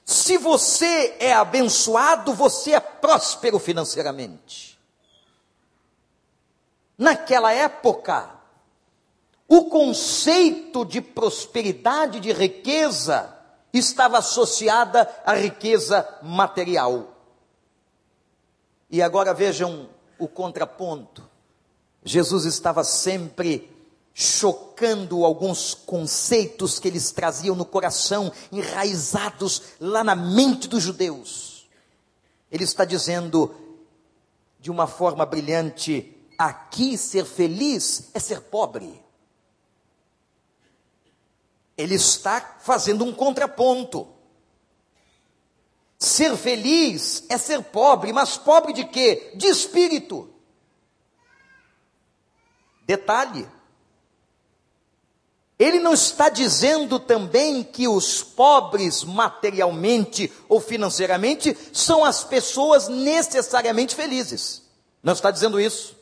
Se 0.05 0.38
você 0.38 1.15
é 1.19 1.33
abençoado, 1.33 2.33
você 2.33 2.74
é 2.74 2.79
próspero 2.79 3.60
financeiramente. 3.60 4.79
Naquela 6.98 7.51
época, 7.51 8.40
o 9.53 9.65
conceito 9.65 10.86
de 10.86 11.01
prosperidade, 11.01 12.22
de 12.22 12.31
riqueza, 12.31 13.38
estava 13.74 14.20
associada 14.20 15.13
à 15.25 15.34
riqueza 15.34 16.08
material. 16.24 17.17
E 18.89 19.01
agora 19.01 19.34
vejam 19.34 19.89
o 20.17 20.25
contraponto. 20.25 21.29
Jesus 22.01 22.46
estava 22.46 22.81
sempre 22.86 23.70
chocando 24.13 25.25
alguns 25.25 25.74
conceitos 25.74 26.79
que 26.79 26.88
eles 26.88 27.12
traziam 27.12 27.53
no 27.53 27.65
coração, 27.65 28.31
enraizados 28.53 29.63
lá 29.81 30.01
na 30.01 30.15
mente 30.15 30.65
dos 30.70 30.81
judeus. 30.81 31.67
Ele 32.50 32.63
está 32.63 32.86
dizendo 32.86 33.53
de 34.62 34.72
uma 34.72 34.88
forma 34.88 35.25
brilhante: 35.25 36.17
aqui 36.38 36.98
ser 36.98 37.25
feliz 37.25 38.12
é 38.13 38.20
ser 38.20 38.39
pobre. 38.43 39.11
Ele 41.81 41.95
está 41.95 42.57
fazendo 42.59 43.03
um 43.03 43.11
contraponto. 43.11 44.07
Ser 45.97 46.38
feliz 46.38 47.23
é 47.27 47.38
ser 47.38 47.63
pobre, 47.63 48.13
mas 48.13 48.38
pobre 48.38 48.71
de 48.71 48.85
quê? 48.85 49.31
De 49.35 49.47
espírito. 49.47 50.29
Detalhe. 52.85 53.47
Ele 55.57 55.79
não 55.79 55.93
está 55.93 56.29
dizendo 56.29 57.00
também 57.00 57.63
que 57.63 57.88
os 57.88 58.23
pobres 58.23 59.03
materialmente 59.03 60.31
ou 60.50 60.59
financeiramente 60.59 61.55
são 61.71 62.03
as 62.03 62.23
pessoas 62.23 62.88
necessariamente 62.88 63.95
felizes. 63.95 64.63
Não 65.01 65.13
está 65.13 65.31
dizendo 65.31 65.59
isso. 65.59 65.95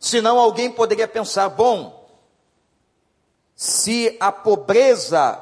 Senão 0.00 0.38
alguém 0.38 0.70
poderia 0.70 1.08
pensar: 1.08 1.48
bom, 1.48 2.03
se 3.54 4.16
a 4.18 4.32
pobreza 4.32 5.40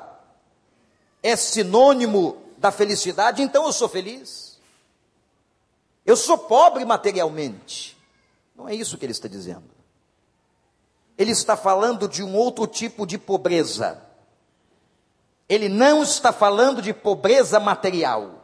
é 1.22 1.34
sinônimo 1.36 2.42
da 2.58 2.70
felicidade, 2.70 3.42
então 3.42 3.66
eu 3.66 3.72
sou 3.72 3.88
feliz. 3.88 4.60
Eu 6.04 6.16
sou 6.16 6.36
pobre 6.36 6.84
materialmente. 6.84 7.96
Não 8.54 8.68
é 8.68 8.74
isso 8.74 8.98
que 8.98 9.06
ele 9.06 9.12
está 9.12 9.28
dizendo. 9.28 9.70
Ele 11.16 11.30
está 11.30 11.56
falando 11.56 12.08
de 12.08 12.22
um 12.22 12.34
outro 12.34 12.66
tipo 12.66 13.06
de 13.06 13.18
pobreza. 13.18 14.02
Ele 15.48 15.68
não 15.68 16.02
está 16.02 16.32
falando 16.32 16.82
de 16.82 16.92
pobreza 16.92 17.60
material. 17.60 18.42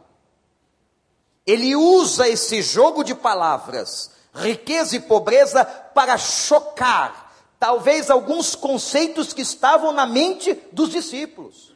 Ele 1.47 1.75
usa 1.75 2.29
esse 2.29 2.61
jogo 2.61 3.03
de 3.03 3.15
palavras, 3.15 4.11
riqueza 4.35 4.97
e 4.97 5.01
pobreza, 5.01 5.65
para 5.65 6.19
chocar 6.19 7.28
talvez 7.59 8.11
alguns 8.11 8.55
conceitos 8.55 9.33
que 9.33 9.43
estavam 9.43 9.93
na 9.93 10.07
mente 10.07 10.55
dos 10.73 10.91
discípulos. 10.91 11.75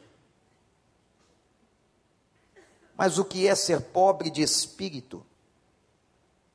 Mas 2.96 3.18
o 3.18 3.24
que 3.24 3.46
é 3.48 3.54
ser 3.54 3.80
pobre 3.80 4.30
de 4.30 4.42
espírito? 4.42 5.24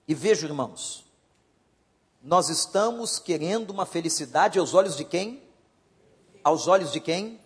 E 0.07 0.13
vejo, 0.13 0.47
irmãos, 0.47 1.05
nós 2.23 2.49
estamos 2.49 3.19
querendo 3.19 3.71
uma 3.71 3.85
felicidade 3.85 4.57
aos 4.57 4.73
olhos 4.73 4.95
de 4.95 5.03
quem? 5.03 5.43
Aos 6.43 6.67
olhos 6.67 6.91
de 6.91 7.01
quem? 7.01 7.39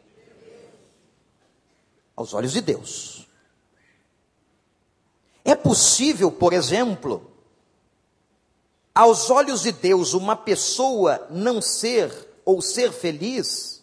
Aos 2.16 2.34
olhos 2.34 2.52
de 2.52 2.62
Deus. 2.62 3.28
É 5.44 5.56
possível, 5.56 6.32
por 6.32 6.54
exemplo, 6.54 7.31
aos 8.94 9.30
olhos 9.30 9.62
de 9.62 9.72
Deus, 9.72 10.14
uma 10.14 10.36
pessoa 10.36 11.26
não 11.30 11.62
ser 11.62 12.12
ou 12.44 12.62
ser 12.62 12.92
feliz? 12.92 13.82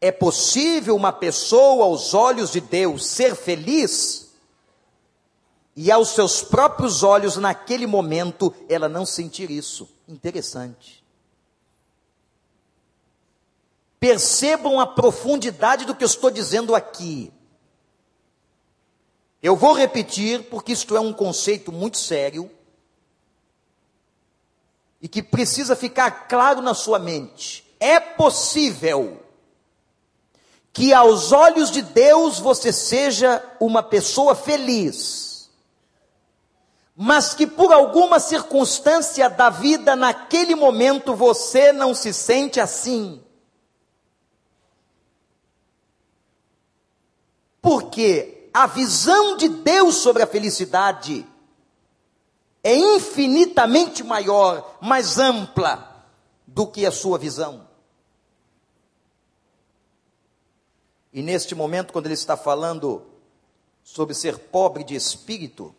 É 0.00 0.12
possível 0.12 0.94
uma 0.94 1.12
pessoa, 1.12 1.84
aos 1.84 2.14
olhos 2.14 2.52
de 2.52 2.60
Deus, 2.60 3.06
ser 3.06 3.34
feliz? 3.34 4.28
E 5.74 5.90
aos 5.90 6.10
seus 6.10 6.42
próprios 6.42 7.02
olhos, 7.02 7.36
naquele 7.36 7.86
momento, 7.86 8.54
ela 8.68 8.88
não 8.88 9.06
sentir 9.06 9.50
isso. 9.50 9.88
Interessante. 10.06 11.04
Percebam 13.98 14.78
a 14.78 14.86
profundidade 14.86 15.84
do 15.84 15.94
que 15.94 16.04
eu 16.04 16.08
estou 16.08 16.30
dizendo 16.30 16.74
aqui. 16.74 17.32
Eu 19.42 19.56
vou 19.56 19.72
repetir, 19.72 20.44
porque 20.44 20.72
isto 20.72 20.96
é 20.96 21.00
um 21.00 21.12
conceito 21.12 21.72
muito 21.72 21.96
sério 21.96 22.50
e 25.00 25.08
que 25.08 25.22
precisa 25.22 25.76
ficar 25.76 26.28
claro 26.28 26.60
na 26.60 26.74
sua 26.74 26.98
mente. 26.98 27.64
É 27.78 28.00
possível 28.00 29.22
que 30.72 30.92
aos 30.92 31.32
olhos 31.32 31.70
de 31.70 31.82
Deus 31.82 32.38
você 32.38 32.72
seja 32.72 33.44
uma 33.60 33.82
pessoa 33.82 34.34
feliz, 34.34 35.50
mas 36.94 37.34
que 37.34 37.46
por 37.46 37.72
alguma 37.72 38.18
circunstância 38.18 39.30
da 39.30 39.50
vida 39.50 39.94
naquele 39.94 40.54
momento 40.54 41.14
você 41.14 41.72
não 41.72 41.94
se 41.94 42.12
sente 42.12 42.60
assim. 42.60 43.22
Porque 47.60 48.48
a 48.52 48.66
visão 48.66 49.36
de 49.36 49.48
Deus 49.48 49.96
sobre 49.96 50.22
a 50.22 50.26
felicidade 50.26 51.26
é 52.68 52.76
infinitamente 52.76 54.04
maior, 54.04 54.76
mais 54.78 55.18
ampla 55.18 56.06
do 56.46 56.66
que 56.66 56.84
a 56.84 56.92
sua 56.92 57.16
visão. 57.16 57.66
E 61.10 61.22
neste 61.22 61.54
momento, 61.54 61.94
quando 61.94 62.04
ele 62.04 62.14
está 62.14 62.36
falando 62.36 63.06
sobre 63.82 64.14
ser 64.14 64.38
pobre 64.38 64.84
de 64.84 64.94
espírito, 64.94 65.74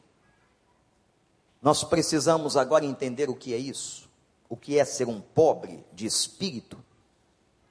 nós 1.61 1.83
precisamos 1.83 2.57
agora 2.57 2.83
entender 2.83 3.29
o 3.29 3.35
que 3.35 3.53
é 3.53 3.57
isso, 3.57 4.09
o 4.49 4.57
que 4.57 4.79
é 4.79 4.83
ser 4.83 5.07
um 5.07 5.21
pobre 5.21 5.85
de 5.93 6.07
espírito. 6.07 6.83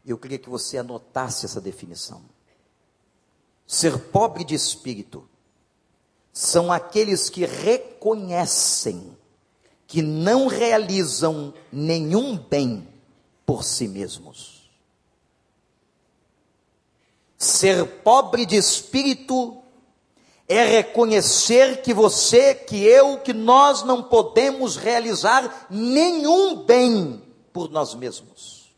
Eu 0.06 0.16
queria 0.16 0.38
que 0.38 0.48
você 0.48 0.78
anotasse 0.78 1.44
essa 1.44 1.60
definição. 1.60 2.22
Ser 3.66 3.98
pobre 3.98 4.44
de 4.44 4.54
espírito 4.54 5.28
são 6.38 6.70
aqueles 6.70 7.28
que 7.28 7.44
reconhecem 7.44 9.18
que 9.88 10.00
não 10.00 10.46
realizam 10.46 11.52
nenhum 11.72 12.36
bem 12.36 12.86
por 13.44 13.64
si 13.64 13.88
mesmos. 13.88 14.70
Ser 17.36 17.84
pobre 18.04 18.46
de 18.46 18.54
espírito 18.54 19.60
é 20.46 20.64
reconhecer 20.64 21.82
que 21.82 21.92
você, 21.92 22.54
que 22.54 22.84
eu, 22.84 23.18
que 23.18 23.32
nós 23.32 23.82
não 23.82 24.00
podemos 24.04 24.76
realizar 24.76 25.66
nenhum 25.68 26.62
bem 26.62 27.20
por 27.52 27.68
nós 27.68 27.96
mesmos. 27.96 28.72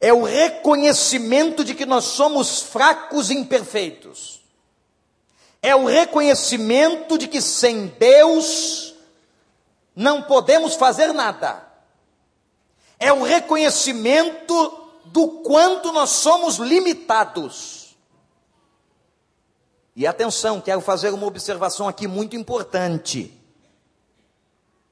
É 0.00 0.12
o 0.12 0.22
reconhecimento 0.22 1.64
de 1.64 1.74
que 1.74 1.84
nós 1.84 2.04
somos 2.04 2.60
fracos 2.60 3.30
e 3.30 3.34
imperfeitos 3.34 4.33
é 5.64 5.74
o 5.74 5.86
reconhecimento 5.86 7.16
de 7.16 7.26
que 7.26 7.40
sem 7.40 7.86
Deus 7.86 8.94
não 9.96 10.20
podemos 10.20 10.74
fazer 10.74 11.14
nada. 11.14 11.66
É 12.98 13.10
o 13.10 13.22
reconhecimento 13.22 14.90
do 15.06 15.26
quanto 15.42 15.90
nós 15.90 16.10
somos 16.10 16.56
limitados. 16.56 17.96
E 19.96 20.06
atenção, 20.06 20.60
quero 20.60 20.82
fazer 20.82 21.14
uma 21.14 21.26
observação 21.26 21.88
aqui 21.88 22.06
muito 22.06 22.36
importante. 22.36 23.32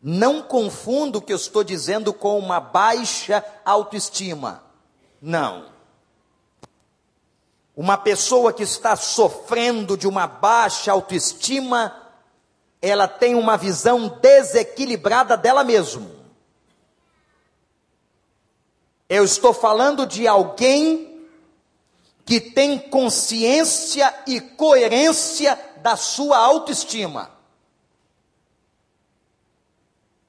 Não 0.00 0.40
confunda 0.40 1.18
o 1.18 1.22
que 1.22 1.34
eu 1.34 1.36
estou 1.36 1.62
dizendo 1.62 2.14
com 2.14 2.38
uma 2.38 2.60
baixa 2.60 3.44
autoestima. 3.62 4.64
Não. 5.20 5.70
Uma 7.74 7.96
pessoa 7.96 8.52
que 8.52 8.62
está 8.62 8.94
sofrendo 8.96 9.96
de 9.96 10.06
uma 10.06 10.26
baixa 10.26 10.92
autoestima, 10.92 11.96
ela 12.82 13.08
tem 13.08 13.34
uma 13.34 13.56
visão 13.56 14.08
desequilibrada 14.20 15.36
dela 15.36 15.64
mesma. 15.64 16.10
Eu 19.08 19.24
estou 19.24 19.54
falando 19.54 20.06
de 20.06 20.26
alguém 20.26 21.26
que 22.26 22.40
tem 22.40 22.78
consciência 22.78 24.14
e 24.26 24.40
coerência 24.40 25.58
da 25.78 25.96
sua 25.96 26.38
autoestima. 26.38 27.30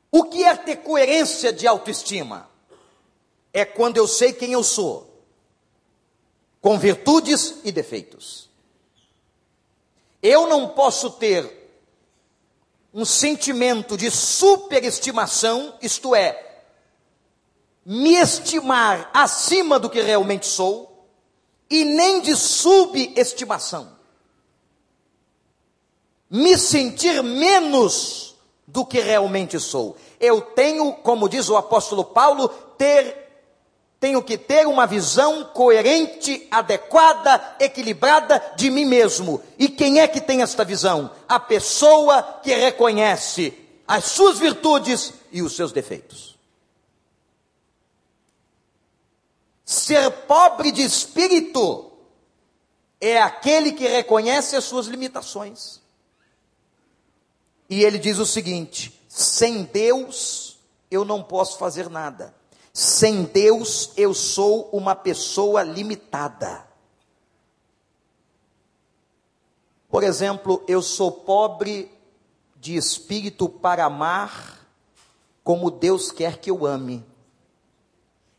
O 0.09 0.23
que 0.23 0.43
é 0.43 0.55
ter 0.55 0.77
coerência 0.77 1.51
de 1.51 1.67
autoestima? 1.67 2.49
É 3.51 3.65
quando 3.65 3.97
eu 3.97 4.07
sei 4.07 4.31
quem 4.31 4.53
eu 4.53 4.63
sou 4.63 5.12
com 6.63 6.79
virtudes 6.79 7.55
e 7.65 7.73
defeitos. 7.73 8.49
Eu 10.21 10.47
não 10.47 10.69
posso 10.69 11.09
ter 11.11 11.61
um 12.93 13.03
sentimento 13.03 13.97
de 13.97 14.09
superestimação, 14.09 15.77
isto 15.81 16.15
é, 16.15 16.61
me 17.85 18.13
estimar 18.13 19.11
acima 19.13 19.77
do 19.77 19.89
que 19.89 20.01
realmente 20.01 20.45
sou, 20.47 21.05
e 21.69 21.83
nem 21.83 22.21
de 22.21 22.33
subestimação. 22.33 23.97
Me 26.29 26.57
sentir 26.57 27.21
menos 27.21 28.35
do 28.65 28.85
que 28.85 29.01
realmente 29.01 29.59
sou. 29.59 29.97
Eu 30.17 30.39
tenho, 30.39 30.93
como 30.93 31.27
diz 31.27 31.49
o 31.49 31.57
apóstolo 31.57 32.05
Paulo, 32.05 32.47
ter 32.77 33.22
tenho 34.03 34.21
que 34.21 34.37
ter 34.37 34.67
uma 34.67 34.85
visão 34.85 35.45
coerente, 35.45 36.45
adequada, 36.51 37.55
equilibrada 37.57 38.51
de 38.57 38.69
mim 38.69 38.83
mesmo. 38.83 39.41
E 39.57 39.69
quem 39.69 40.01
é 40.01 40.07
que 40.09 40.19
tem 40.19 40.41
esta 40.41 40.65
visão? 40.65 41.09
A 41.25 41.39
pessoa 41.39 42.21
que 42.43 42.53
reconhece 42.53 43.57
as 43.87 44.03
suas 44.03 44.39
virtudes 44.39 45.13
e 45.31 45.41
os 45.41 45.55
seus 45.55 45.71
defeitos. 45.71 46.37
Ser 49.63 50.11
pobre 50.27 50.73
de 50.73 50.81
espírito 50.81 51.89
é 52.99 53.21
aquele 53.21 53.71
que 53.71 53.87
reconhece 53.87 54.57
as 54.57 54.65
suas 54.65 54.87
limitações. 54.87 55.79
E 57.69 57.85
ele 57.85 57.97
diz 57.97 58.17
o 58.17 58.25
seguinte: 58.25 59.01
sem 59.07 59.63
Deus 59.63 60.57
eu 60.91 61.05
não 61.05 61.23
posso 61.23 61.57
fazer 61.57 61.89
nada. 61.89 62.42
Sem 62.73 63.25
Deus, 63.25 63.91
eu 63.95 64.15
sou 64.15 64.67
uma 64.73 64.95
pessoa 64.95 65.61
limitada. 65.61 66.67
Por 69.87 70.03
exemplo, 70.03 70.63
eu 70.67 70.81
sou 70.81 71.11
pobre 71.11 71.91
de 72.55 72.75
espírito 72.75 73.47
para 73.47 73.85
amar 73.85 74.67
como 75.43 75.69
Deus 75.69 76.11
quer 76.11 76.37
que 76.37 76.49
eu 76.49 76.65
ame. 76.65 77.05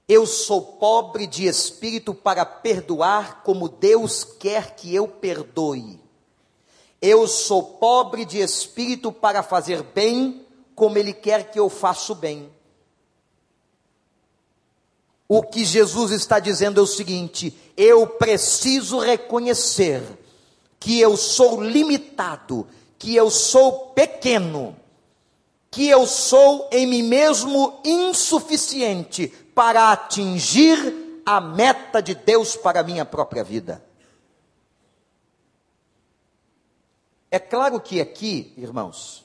Eu 0.08 0.26
sou 0.26 0.60
pobre 0.60 1.28
de 1.28 1.46
espírito 1.46 2.12
para 2.12 2.44
perdoar 2.44 3.44
como 3.44 3.68
Deus 3.68 4.24
quer 4.24 4.74
que 4.74 4.92
eu 4.92 5.06
perdoe. 5.06 6.00
Eu 7.00 7.28
sou 7.28 7.62
pobre 7.62 8.24
de 8.24 8.40
espírito 8.40 9.12
para 9.12 9.42
fazer 9.42 9.82
bem 9.82 10.44
como 10.74 10.98
Ele 10.98 11.12
quer 11.12 11.52
que 11.52 11.60
eu 11.60 11.70
faça 11.70 12.14
bem. 12.14 12.53
O 15.28 15.42
que 15.42 15.64
Jesus 15.64 16.10
está 16.10 16.38
dizendo 16.38 16.80
é 16.80 16.82
o 16.82 16.86
seguinte: 16.86 17.56
eu 17.76 18.06
preciso 18.06 18.98
reconhecer 18.98 20.02
que 20.78 21.00
eu 21.00 21.16
sou 21.16 21.62
limitado, 21.62 22.66
que 22.98 23.14
eu 23.16 23.30
sou 23.30 23.90
pequeno, 23.90 24.76
que 25.70 25.88
eu 25.88 26.06
sou 26.06 26.68
em 26.70 26.86
mim 26.86 27.02
mesmo 27.02 27.80
insuficiente 27.84 29.28
para 29.54 29.92
atingir 29.92 31.22
a 31.24 31.40
meta 31.40 32.02
de 32.02 32.14
Deus 32.14 32.54
para 32.54 32.80
a 32.80 32.84
minha 32.84 33.04
própria 33.04 33.42
vida. 33.42 33.82
É 37.30 37.38
claro 37.38 37.80
que 37.80 38.00
aqui, 38.00 38.52
irmãos, 38.56 39.24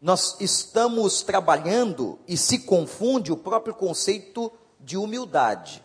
nós 0.00 0.36
estamos 0.40 1.22
trabalhando 1.22 2.18
e 2.26 2.36
se 2.36 2.60
confunde 2.60 3.30
o 3.30 3.36
próprio 3.36 3.74
conceito 3.74 4.50
de 4.78 4.96
humildade. 4.96 5.84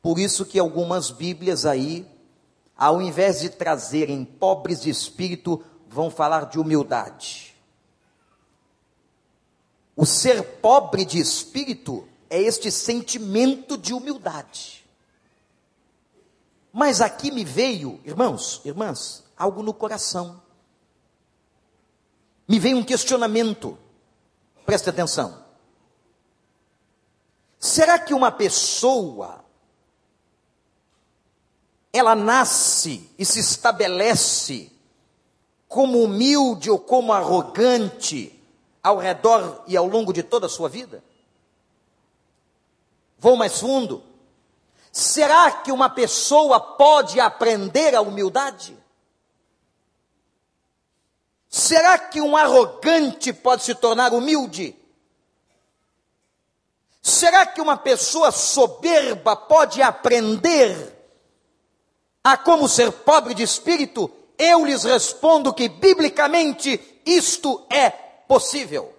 Por 0.00 0.18
isso 0.18 0.46
que 0.46 0.58
algumas 0.58 1.10
Bíblias 1.10 1.66
aí, 1.66 2.06
ao 2.76 3.02
invés 3.02 3.40
de 3.40 3.50
trazerem 3.50 4.24
pobres 4.24 4.80
de 4.80 4.88
espírito, 4.88 5.62
vão 5.86 6.10
falar 6.10 6.46
de 6.46 6.58
humildade. 6.58 7.54
O 9.94 10.06
ser 10.06 10.42
pobre 10.42 11.04
de 11.04 11.18
espírito 11.18 12.08
é 12.30 12.40
este 12.40 12.70
sentimento 12.70 13.76
de 13.76 13.92
humildade. 13.92 14.86
Mas 16.72 17.00
aqui 17.00 17.30
me 17.30 17.44
veio, 17.44 18.00
irmãos, 18.04 18.62
irmãs, 18.64 19.24
algo 19.36 19.62
no 19.62 19.74
coração 19.74 20.40
me 22.48 22.58
vem 22.58 22.74
um 22.74 22.82
questionamento. 22.82 23.78
Preste 24.64 24.88
atenção. 24.88 25.44
Será 27.60 27.98
que 27.98 28.14
uma 28.14 28.32
pessoa 28.32 29.44
ela 31.92 32.14
nasce 32.14 33.10
e 33.18 33.24
se 33.24 33.40
estabelece 33.40 34.72
como 35.66 36.02
humilde 36.02 36.70
ou 36.70 36.78
como 36.78 37.12
arrogante 37.12 38.34
ao 38.82 38.96
redor 38.96 39.64
e 39.66 39.76
ao 39.76 39.86
longo 39.86 40.12
de 40.12 40.22
toda 40.22 40.46
a 40.46 40.50
sua 40.50 40.68
vida? 40.68 41.04
Vou 43.18 43.36
mais 43.36 43.60
fundo. 43.60 44.02
Será 44.90 45.50
que 45.50 45.72
uma 45.72 45.90
pessoa 45.90 46.58
pode 46.58 47.20
aprender 47.20 47.94
a 47.94 48.00
humildade? 48.00 48.76
Será 51.58 51.98
que 51.98 52.20
um 52.20 52.36
arrogante 52.36 53.32
pode 53.32 53.64
se 53.64 53.74
tornar 53.74 54.14
humilde? 54.14 54.76
Será 57.02 57.44
que 57.44 57.60
uma 57.60 57.76
pessoa 57.76 58.30
soberba 58.30 59.34
pode 59.34 59.82
aprender 59.82 60.96
a 62.22 62.36
como 62.36 62.68
ser 62.68 62.92
pobre 62.92 63.34
de 63.34 63.42
espírito? 63.42 64.08
Eu 64.38 64.64
lhes 64.64 64.84
respondo 64.84 65.52
que, 65.52 65.68
biblicamente, 65.68 66.80
isto 67.04 67.66
é 67.68 67.90
possível 67.90 68.94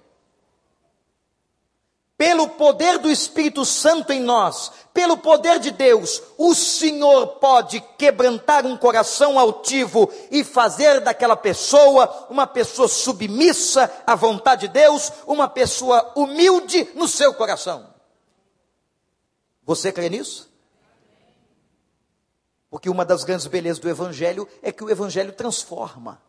pelo 2.19 2.49
poder 2.49 2.97
do 2.97 3.09
Espírito 3.09 3.63
Santo 3.63 4.11
em 4.11 4.19
nós, 4.19 4.73
pelo 4.99 5.17
poder 5.17 5.61
de 5.61 5.71
Deus, 5.71 6.21
o 6.37 6.53
Senhor 6.53 7.37
pode 7.37 7.79
quebrantar 7.97 8.65
um 8.65 8.75
coração 8.75 9.39
altivo 9.39 10.11
e 10.29 10.43
fazer 10.43 10.99
daquela 10.99 11.37
pessoa 11.37 12.27
uma 12.29 12.45
pessoa 12.45 12.85
submissa 12.89 13.89
à 14.05 14.13
vontade 14.13 14.67
de 14.67 14.73
Deus, 14.73 15.09
uma 15.25 15.47
pessoa 15.47 16.11
humilde 16.17 16.85
no 16.95 17.07
seu 17.07 17.33
coração. 17.33 17.93
Você 19.63 19.89
crê 19.89 20.09
nisso? 20.09 20.51
Porque 22.69 22.89
uma 22.89 23.05
das 23.05 23.23
grandes 23.23 23.47
belezas 23.47 23.79
do 23.79 23.87
Evangelho 23.87 24.49
é 24.61 24.69
que 24.69 24.83
o 24.83 24.89
Evangelho 24.89 25.31
transforma. 25.31 26.21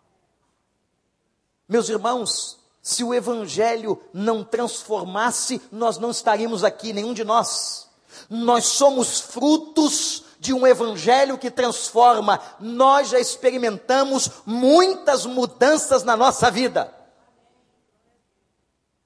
Meus 1.68 1.88
irmãos, 1.88 2.56
se 2.80 3.02
o 3.02 3.12
Evangelho 3.12 4.00
não 4.12 4.44
transformasse, 4.44 5.60
nós 5.72 5.98
não 5.98 6.12
estaríamos 6.12 6.62
aqui, 6.62 6.92
nenhum 6.92 7.12
de 7.12 7.24
nós. 7.24 7.89
Nós 8.30 8.66
somos 8.66 9.20
frutos 9.20 10.22
de 10.38 10.54
um 10.54 10.66
Evangelho 10.66 11.36
que 11.36 11.50
transforma. 11.50 12.40
Nós 12.60 13.08
já 13.08 13.18
experimentamos 13.18 14.30
muitas 14.46 15.26
mudanças 15.26 16.04
na 16.04 16.16
nossa 16.16 16.50
vida. 16.50 16.94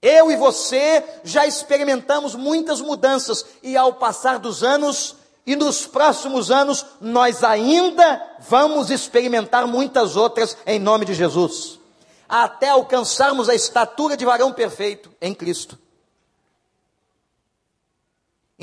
Eu 0.02 0.30
e 0.30 0.36
você 0.36 1.02
já 1.24 1.46
experimentamos 1.46 2.34
muitas 2.34 2.82
mudanças, 2.82 3.44
e 3.62 3.74
ao 3.74 3.94
passar 3.94 4.38
dos 4.38 4.62
anos, 4.62 5.16
e 5.46 5.56
nos 5.56 5.86
próximos 5.86 6.50
anos, 6.50 6.84
nós 7.00 7.42
ainda 7.42 8.22
vamos 8.40 8.90
experimentar 8.90 9.66
muitas 9.66 10.14
outras, 10.14 10.58
em 10.66 10.78
nome 10.78 11.06
de 11.06 11.14
Jesus 11.14 11.80
até 12.28 12.68
alcançarmos 12.68 13.48
a 13.48 13.54
estatura 13.54 14.16
de 14.16 14.24
varão 14.24 14.52
perfeito 14.52 15.10
em 15.20 15.34
Cristo. 15.34 15.78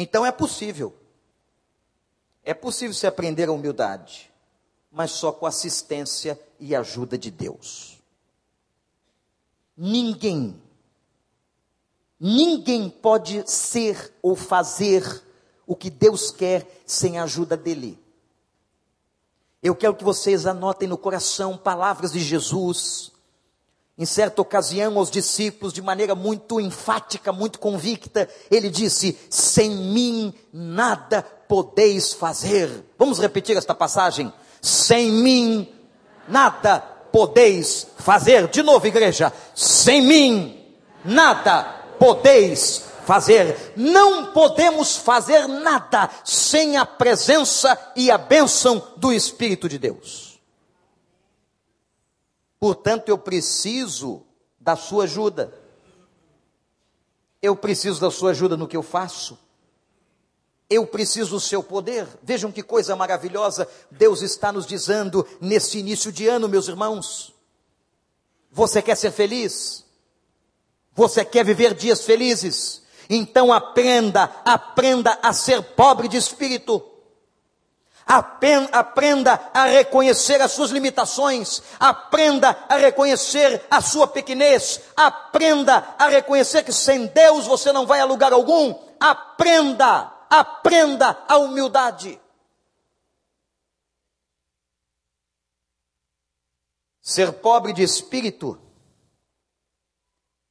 Então 0.01 0.25
é 0.25 0.31
possível. 0.31 0.95
É 2.43 2.55
possível 2.55 2.93
se 2.93 3.05
aprender 3.05 3.47
a 3.47 3.51
humildade, 3.51 4.31
mas 4.91 5.11
só 5.11 5.31
com 5.31 5.45
assistência 5.45 6.39
e 6.59 6.75
ajuda 6.75 7.19
de 7.19 7.29
Deus. 7.29 8.01
Ninguém, 9.77 10.59
ninguém 12.19 12.89
pode 12.89 13.47
ser 13.49 14.11
ou 14.23 14.35
fazer 14.35 15.23
o 15.67 15.75
que 15.75 15.91
Deus 15.91 16.31
quer 16.31 16.81
sem 16.83 17.19
a 17.19 17.23
ajuda 17.23 17.55
dele. 17.55 17.99
Eu 19.61 19.75
quero 19.75 19.95
que 19.95 20.03
vocês 20.03 20.47
anotem 20.47 20.89
no 20.89 20.97
coração 20.97 21.55
palavras 21.55 22.11
de 22.11 22.19
Jesus 22.19 23.11
em 24.01 24.05
certa 24.05 24.41
ocasião, 24.41 24.97
aos 24.97 25.11
discípulos, 25.11 25.71
de 25.71 25.79
maneira 25.79 26.15
muito 26.15 26.59
enfática, 26.59 27.31
muito 27.31 27.59
convicta, 27.59 28.27
ele 28.49 28.67
disse: 28.67 29.15
Sem 29.29 29.69
mim 29.69 30.33
nada 30.51 31.21
podeis 31.47 32.11
fazer. 32.11 32.67
Vamos 32.97 33.19
repetir 33.19 33.55
esta 33.55 33.75
passagem? 33.75 34.33
Sem 34.59 35.11
mim 35.11 35.69
nada 36.27 36.79
podeis 36.79 37.85
fazer. 37.95 38.47
De 38.47 38.63
novo, 38.63 38.87
igreja: 38.87 39.31
Sem 39.53 40.01
mim 40.01 40.65
nada 41.05 41.61
podeis 41.99 42.81
fazer. 43.05 43.73
Não 43.75 44.31
podemos 44.31 44.97
fazer 44.97 45.45
nada 45.45 46.09
sem 46.25 46.75
a 46.75 46.87
presença 46.87 47.77
e 47.95 48.09
a 48.09 48.17
bênção 48.17 48.81
do 48.97 49.13
Espírito 49.13 49.69
de 49.69 49.77
Deus. 49.77 50.30
Portanto, 52.61 53.09
eu 53.09 53.17
preciso 53.17 54.21
da 54.59 54.75
sua 54.75 55.05
ajuda. 55.05 55.51
Eu 57.41 57.55
preciso 57.55 57.99
da 57.99 58.11
sua 58.11 58.29
ajuda 58.29 58.55
no 58.55 58.67
que 58.67 58.77
eu 58.77 58.83
faço. 58.83 59.35
Eu 60.69 60.85
preciso 60.85 61.31
do 61.31 61.39
seu 61.39 61.63
poder. 61.63 62.07
Vejam 62.21 62.51
que 62.51 62.61
coisa 62.61 62.95
maravilhosa 62.95 63.67
Deus 63.89 64.21
está 64.21 64.51
nos 64.51 64.67
dizendo 64.67 65.27
nesse 65.41 65.79
início 65.79 66.11
de 66.11 66.27
ano, 66.27 66.47
meus 66.47 66.67
irmãos. 66.67 67.33
Você 68.51 68.79
quer 68.79 68.95
ser 68.95 69.09
feliz? 69.11 69.83
Você 70.93 71.25
quer 71.25 71.43
viver 71.43 71.73
dias 71.73 72.05
felizes? 72.05 72.83
Então 73.09 73.51
aprenda, 73.51 74.25
aprenda 74.45 75.17
a 75.23 75.33
ser 75.33 75.63
pobre 75.63 76.07
de 76.07 76.17
espírito. 76.17 76.90
Aprenda 78.05 79.39
a 79.53 79.65
reconhecer 79.65 80.41
as 80.41 80.51
suas 80.51 80.71
limitações, 80.71 81.61
aprenda 81.79 82.57
a 82.67 82.75
reconhecer 82.75 83.63
a 83.69 83.81
sua 83.81 84.07
pequenez, 84.07 84.81
aprenda 84.95 85.95
a 85.97 86.07
reconhecer 86.07 86.63
que 86.63 86.73
sem 86.73 87.07
Deus 87.07 87.45
você 87.45 87.71
não 87.71 87.85
vai 87.85 87.99
a 87.99 88.05
lugar 88.05 88.33
algum. 88.33 88.75
Aprenda, 88.99 90.11
aprenda 90.29 91.23
a 91.27 91.37
humildade. 91.37 92.19
Ser 97.01 97.33
pobre 97.33 97.73
de 97.73 97.81
espírito 97.81 98.61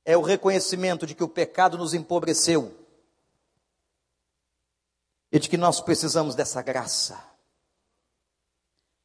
é 0.04 0.16
o 0.16 0.22
reconhecimento 0.22 1.06
de 1.06 1.14
que 1.14 1.22
o 1.22 1.28
pecado 1.28 1.78
nos 1.78 1.94
empobreceu 1.94 2.76
e 5.30 5.38
de 5.38 5.48
que 5.48 5.56
nós 5.56 5.80
precisamos 5.80 6.34
dessa 6.34 6.60
graça, 6.60 7.22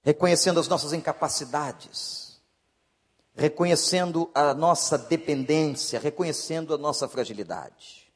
reconhecendo 0.05 0.59
as 0.59 0.67
nossas 0.67 0.93
incapacidades, 0.93 2.39
reconhecendo 3.33 4.29
a 4.35 4.53
nossa 4.53 4.99
dependência, 4.99 5.99
reconhecendo 5.99 6.75
a 6.75 6.77
nossa 6.77 7.07
fragilidade. 7.07 8.13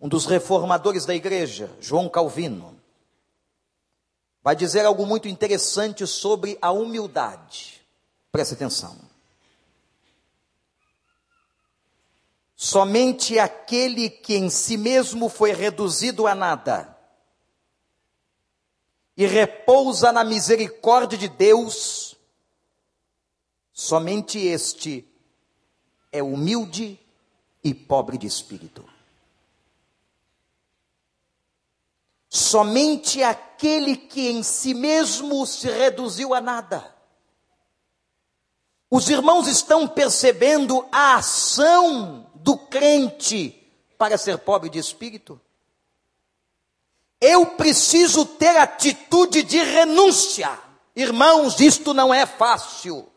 Um 0.00 0.08
dos 0.08 0.24
reformadores 0.24 1.04
da 1.04 1.16
igreja, 1.16 1.68
João 1.80 2.08
Calvino, 2.08 2.80
vai 4.40 4.54
dizer 4.54 4.86
algo 4.86 5.04
muito 5.04 5.26
interessante 5.26 6.06
sobre 6.06 6.56
a 6.62 6.70
humildade. 6.70 7.84
Preste 8.30 8.54
atenção. 8.54 8.96
Somente 12.54 13.36
aquele 13.40 14.08
que 14.08 14.36
em 14.36 14.48
si 14.48 14.76
mesmo 14.76 15.28
foi 15.28 15.52
reduzido 15.52 16.28
a 16.28 16.36
nada 16.36 17.01
e 19.16 19.26
repousa 19.26 20.10
na 20.10 20.24
misericórdia 20.24 21.18
de 21.18 21.28
Deus, 21.28 22.16
somente 23.72 24.38
este 24.38 25.06
é 26.10 26.22
humilde 26.22 26.98
e 27.62 27.74
pobre 27.74 28.16
de 28.16 28.26
espírito. 28.26 28.84
Somente 32.28 33.22
aquele 33.22 33.96
que 33.96 34.30
em 34.30 34.42
si 34.42 34.72
mesmo 34.72 35.46
se 35.46 35.68
reduziu 35.68 36.32
a 36.32 36.40
nada. 36.40 36.94
Os 38.90 39.08
irmãos 39.08 39.46
estão 39.46 39.86
percebendo 39.86 40.86
a 40.90 41.16
ação 41.16 42.30
do 42.34 42.56
crente 42.56 43.58
para 43.96 44.18
ser 44.18 44.38
pobre 44.38 44.68
de 44.68 44.78
espírito? 44.78 45.40
Eu 47.24 47.46
preciso 47.46 48.26
ter 48.26 48.56
atitude 48.56 49.44
de 49.44 49.62
renúncia. 49.62 50.58
Irmãos, 50.96 51.60
isto 51.60 51.94
não 51.94 52.12
é 52.12 52.26
fácil. 52.26 53.08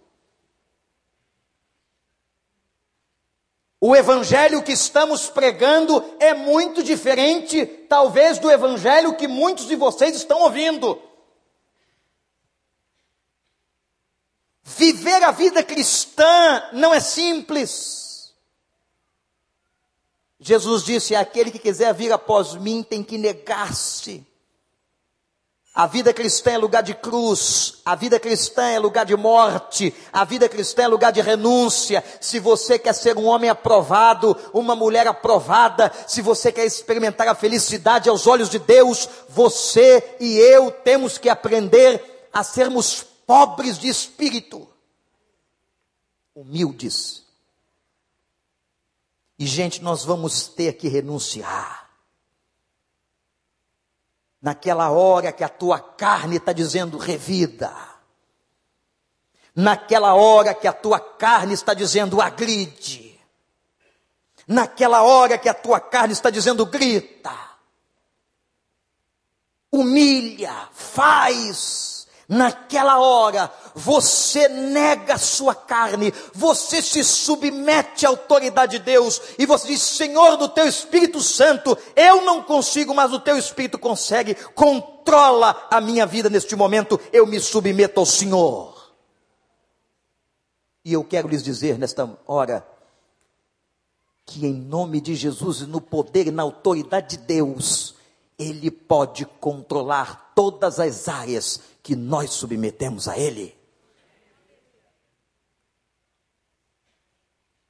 O 3.82 3.96
evangelho 3.96 4.62
que 4.62 4.72
estamos 4.72 5.28
pregando 5.28 6.06
é 6.20 6.36
muito 6.36 6.84
diferente, 6.84 7.66
talvez, 7.66 8.38
do 8.38 8.52
evangelho 8.52 9.16
que 9.16 9.28
muitos 9.28 9.68
de 9.68 9.76
vocês 9.76 10.16
estão 10.16 10.42
ouvindo. 10.42 11.02
Viver 14.64 15.24
a 15.24 15.32
vida 15.32 15.64
cristã 15.64 16.70
não 16.74 16.94
é 16.94 17.00
simples. 17.00 18.05
Jesus 20.46 20.84
disse: 20.84 21.16
aquele 21.16 21.50
que 21.50 21.58
quiser 21.58 21.94
vir 21.94 22.12
após 22.12 22.54
mim 22.56 22.84
tem 22.84 23.02
que 23.04 23.18
negar-se 23.18 24.26
a 25.76 25.88
vida 25.88 26.14
cristã 26.14 26.52
é 26.52 26.58
lugar 26.58 26.82
de 26.82 26.94
cruz, 26.94 27.82
a 27.84 27.96
vida 27.96 28.18
cristã 28.18 28.64
é 28.70 28.80
lugar 28.80 29.06
de 29.06 29.14
morte, 29.18 29.94
a 30.14 30.24
vida 30.24 30.48
cristã 30.48 30.84
é 30.84 30.88
lugar 30.88 31.12
de 31.12 31.20
renúncia. 31.20 32.02
Se 32.22 32.40
você 32.40 32.80
quer 32.80 32.94
ser 32.94 33.18
um 33.18 33.26
homem 33.26 33.50
aprovado, 33.50 34.38
uma 34.54 34.74
mulher 34.74 35.06
aprovada, 35.06 35.92
se 36.08 36.22
você 36.22 36.50
quer 36.50 36.66
experimentar 36.66 37.28
a 37.28 37.36
felicidade 37.36 38.08
aos 38.08 38.26
olhos 38.26 38.50
de 38.50 38.58
Deus, 38.58 39.10
você 39.28 40.16
e 40.18 40.38
eu 40.38 40.72
temos 40.72 41.18
que 41.18 41.28
aprender 41.28 42.30
a 42.32 42.42
sermos 42.42 43.04
pobres 43.28 43.78
de 43.78 43.90
espírito, 43.90 44.66
humildes. 46.34 47.25
E, 49.38 49.46
gente, 49.46 49.82
nós 49.82 50.06
vamos 50.06 50.48
ter 50.48 50.74
que 50.74 50.88
renunciar. 50.88 51.90
Naquela 54.42 54.92
hora 54.92 55.32
que 55.32 55.44
a 55.44 55.50
tua 55.50 55.80
carne 55.80 56.38
está 56.38 56.54
dizendo 56.54 56.98
revida, 56.98 57.74
naquela 59.56 60.14
hora 60.14 60.54
que 60.54 60.68
a 60.68 60.74
tua 60.74 61.00
carne 61.00 61.54
está 61.54 61.74
dizendo 61.74 62.22
agride, 62.22 63.20
naquela 64.48 65.02
hora 65.02 65.38
que 65.38 65.50
a 65.50 65.54
tua 65.54 65.80
carne 65.80 66.14
está 66.14 66.30
dizendo 66.30 66.66
grita, 66.66 67.36
humilha, 69.72 70.70
faz, 70.72 71.95
Naquela 72.28 73.00
hora, 73.00 73.52
você 73.76 74.48
nega 74.48 75.14
a 75.14 75.20
sua 75.20 75.54
carne, 75.54 76.12
você 76.34 76.82
se 76.82 77.04
submete 77.04 78.04
à 78.04 78.10
autoridade 78.10 78.80
de 78.80 78.84
Deus 78.84 79.22
e 79.38 79.46
você 79.46 79.68
diz: 79.68 79.82
Senhor 79.84 80.36
do 80.36 80.50
teu 80.50 80.68
Espírito 80.68 81.22
Santo, 81.22 81.78
eu 81.96 82.24
não 82.24 82.42
consigo, 82.42 82.96
mas 82.96 83.14
o 83.14 83.20
teu 83.20 83.38
Espírito 83.38 83.78
consegue, 83.78 84.34
controla 84.56 85.68
a 85.70 85.80
minha 85.80 86.06
vida 86.08 86.28
neste 86.28 86.56
momento, 86.56 87.00
eu 87.14 87.28
me 87.28 87.40
submeto 87.40 88.00
ao 88.00 88.08
Senhor. 88.08 88.74
E 90.84 90.94
eu 90.94 91.04
quero 91.04 91.28
lhes 91.28 91.44
dizer 91.44 91.78
nesta 91.78 92.10
hora, 92.26 92.66
que 94.26 94.48
em 94.48 94.54
nome 94.54 95.00
de 95.00 95.14
Jesus 95.14 95.62
e 95.62 95.66
no 95.68 95.80
poder 95.80 96.26
e 96.26 96.32
na 96.32 96.42
autoridade 96.42 97.18
de 97.18 97.24
Deus, 97.24 97.94
Ele 98.38 98.72
pode 98.72 99.26
controlar 99.40 100.32
todas 100.34 100.80
as 100.80 101.08
áreas 101.08 101.75
que 101.86 101.96
nós 101.96 102.32
submetemos 102.32 103.08
a 103.08 103.16
Ele. 103.16 103.56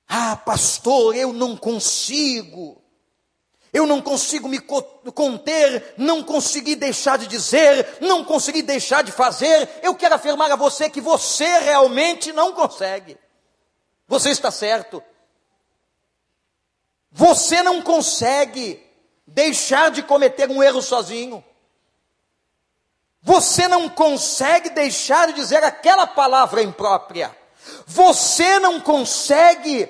Ah, 0.07 0.37
pastor, 0.37 1.13
eu 1.17 1.33
não 1.33 1.57
consigo. 1.57 2.81
Eu 3.73 3.85
não 3.85 4.01
consigo 4.01 4.47
me 4.47 4.57
conter, 4.61 5.95
não 5.97 6.23
consegui 6.23 6.77
deixar 6.77 7.17
de 7.17 7.27
dizer, 7.27 7.97
não 7.99 8.23
consegui 8.23 8.61
deixar 8.61 9.03
de 9.03 9.11
fazer. 9.11 9.69
Eu 9.83 9.93
quero 9.95 10.15
afirmar 10.15 10.49
a 10.49 10.55
você 10.55 10.89
que 10.89 11.01
você 11.01 11.59
realmente 11.59 12.31
não 12.31 12.53
consegue. 12.53 13.17
Você 14.07 14.29
está 14.29 14.49
certo. 14.49 15.03
Você 17.11 17.61
não 17.61 17.81
consegue 17.81 18.81
deixar 19.27 19.91
de 19.91 20.01
cometer 20.03 20.49
um 20.49 20.63
erro 20.63 20.81
sozinho. 20.81 21.43
Você 23.25 23.67
não 23.67 23.89
consegue 23.89 24.69
deixar 24.69 25.25
de 25.27 25.33
dizer 25.33 25.63
aquela 25.63 26.05
palavra 26.05 26.61
imprópria. 26.61 27.35
Você 27.87 28.59
não 28.59 28.79
consegue 28.79 29.89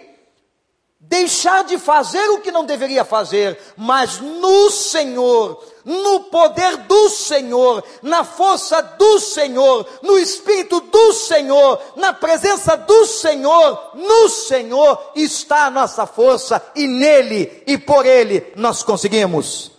deixar 1.02 1.66
de 1.66 1.78
fazer 1.78 2.30
o 2.30 2.40
que 2.40 2.50
não 2.50 2.64
deveria 2.64 3.04
fazer, 3.04 3.60
mas 3.76 4.22
no 4.22 4.72
Senhor, 4.72 5.62
no 5.84 6.22
poder 6.22 6.78
do 6.78 7.10
Senhor, 7.10 7.84
na 8.02 8.24
força 8.24 8.82
do 8.82 9.20
Senhor, 9.20 9.86
no 10.02 10.18
Espírito 10.18 10.80
do 10.80 11.12
Senhor, 11.12 11.82
na 11.98 12.14
presença 12.14 12.78
do 12.78 13.06
Senhor, 13.06 13.92
no 13.96 14.30
Senhor 14.30 15.12
está 15.14 15.66
a 15.66 15.70
nossa 15.70 16.08
força 16.08 16.66
e 16.74 16.88
nele 16.88 17.64
e 17.68 17.78
por 17.78 18.06
ele 18.06 18.54
nós 18.56 18.82
conseguimos. 18.82 19.75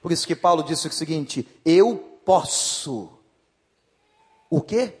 Por 0.00 0.12
isso 0.12 0.26
que 0.26 0.34
Paulo 0.34 0.62
disse 0.62 0.88
o 0.88 0.92
seguinte: 0.92 1.46
eu 1.64 1.96
posso. 2.24 3.08
O 4.48 4.60
quê? 4.60 4.94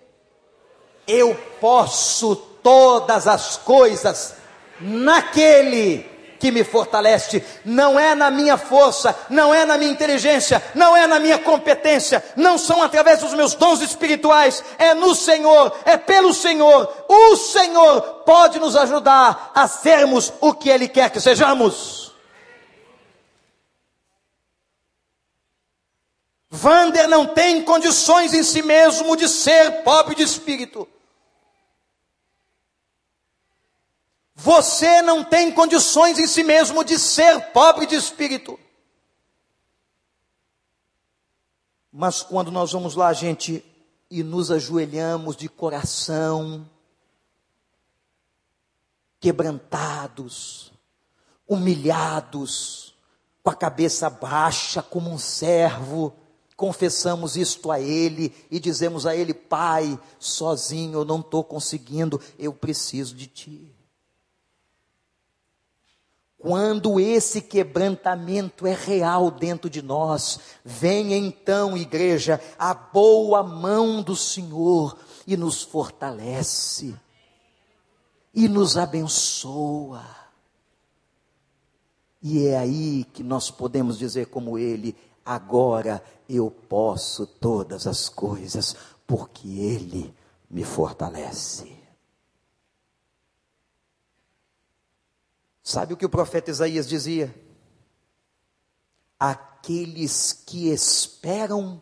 Eu 1.06 1.34
posso 1.60 2.36
todas 2.36 3.26
as 3.26 3.56
coisas 3.56 4.34
naquele 4.80 6.08
que 6.40 6.50
me 6.50 6.64
fortalece. 6.64 7.44
Não 7.64 8.00
é 8.00 8.14
na 8.14 8.30
minha 8.30 8.56
força, 8.56 9.14
não 9.28 9.54
é 9.54 9.64
na 9.64 9.76
minha 9.76 9.90
inteligência, 9.90 10.62
não 10.74 10.96
é 10.96 11.06
na 11.06 11.20
minha 11.20 11.38
competência, 11.38 12.24
não 12.34 12.56
são 12.56 12.82
através 12.82 13.20
dos 13.20 13.34
meus 13.34 13.54
dons 13.54 13.82
espirituais, 13.82 14.64
é 14.78 14.94
no 14.94 15.14
Senhor, 15.14 15.72
é 15.84 15.96
pelo 15.96 16.32
Senhor. 16.32 16.88
O 17.08 17.36
Senhor 17.36 18.00
pode 18.24 18.58
nos 18.58 18.74
ajudar 18.74 19.52
a 19.54 19.68
sermos 19.68 20.32
o 20.40 20.54
que 20.54 20.70
Ele 20.70 20.88
quer 20.88 21.10
que 21.10 21.20
sejamos. 21.20 22.09
Vander 26.50 27.08
não 27.08 27.32
tem 27.32 27.64
condições 27.64 28.34
em 28.34 28.42
si 28.42 28.60
mesmo 28.60 29.16
de 29.16 29.28
ser 29.28 29.84
pobre 29.84 30.16
de 30.16 30.24
espírito. 30.24 30.88
Você 34.34 35.00
não 35.00 35.22
tem 35.22 35.52
condições 35.52 36.18
em 36.18 36.26
si 36.26 36.42
mesmo 36.42 36.82
de 36.82 36.98
ser 36.98 37.52
pobre 37.52 37.86
de 37.86 37.94
espírito. 37.94 38.58
Mas 41.92 42.22
quando 42.22 42.50
nós 42.50 42.72
vamos 42.72 42.96
lá, 42.96 43.12
gente, 43.12 43.64
e 44.10 44.24
nos 44.24 44.50
ajoelhamos 44.50 45.36
de 45.36 45.48
coração, 45.48 46.68
quebrantados, 49.20 50.72
humilhados, 51.46 52.94
com 53.42 53.50
a 53.50 53.54
cabeça 53.54 54.10
baixa 54.10 54.82
como 54.82 55.10
um 55.10 55.18
servo, 55.18 56.16
confessamos 56.60 57.38
isto 57.38 57.70
a 57.70 57.80
Ele 57.80 58.34
e 58.50 58.60
dizemos 58.60 59.06
a 59.06 59.16
Ele: 59.16 59.32
Pai, 59.32 59.98
sozinho 60.18 60.98
eu 60.98 61.04
não 61.06 61.20
estou 61.20 61.42
conseguindo, 61.42 62.20
eu 62.38 62.52
preciso 62.52 63.14
de 63.14 63.26
Ti. 63.26 63.74
Quando 66.36 67.00
esse 67.00 67.40
quebrantamento 67.40 68.66
é 68.66 68.74
real 68.74 69.30
dentro 69.30 69.70
de 69.70 69.80
nós, 69.80 70.38
vem 70.62 71.14
então, 71.14 71.78
igreja, 71.78 72.38
a 72.58 72.74
boa 72.74 73.42
mão 73.42 74.02
do 74.02 74.14
Senhor 74.14 74.98
e 75.26 75.38
nos 75.38 75.62
fortalece, 75.62 76.94
e 78.34 78.48
nos 78.48 78.76
abençoa. 78.76 80.04
E 82.22 82.46
é 82.46 82.58
aí 82.58 83.04
que 83.14 83.22
nós 83.22 83.50
podemos 83.50 83.98
dizer, 83.98 84.26
como 84.26 84.58
ele: 84.58 84.94
agora 85.24 86.02
eu 86.36 86.50
posso 86.50 87.26
todas 87.26 87.86
as 87.86 88.08
coisas, 88.08 88.76
porque 89.06 89.48
Ele 89.48 90.14
me 90.48 90.64
fortalece. 90.64 91.78
Sabe 95.62 95.94
o 95.94 95.96
que 95.96 96.06
o 96.06 96.10
profeta 96.10 96.50
Isaías 96.50 96.88
dizia? 96.88 97.34
Aqueles 99.18 100.32
que 100.32 100.68
esperam 100.68 101.80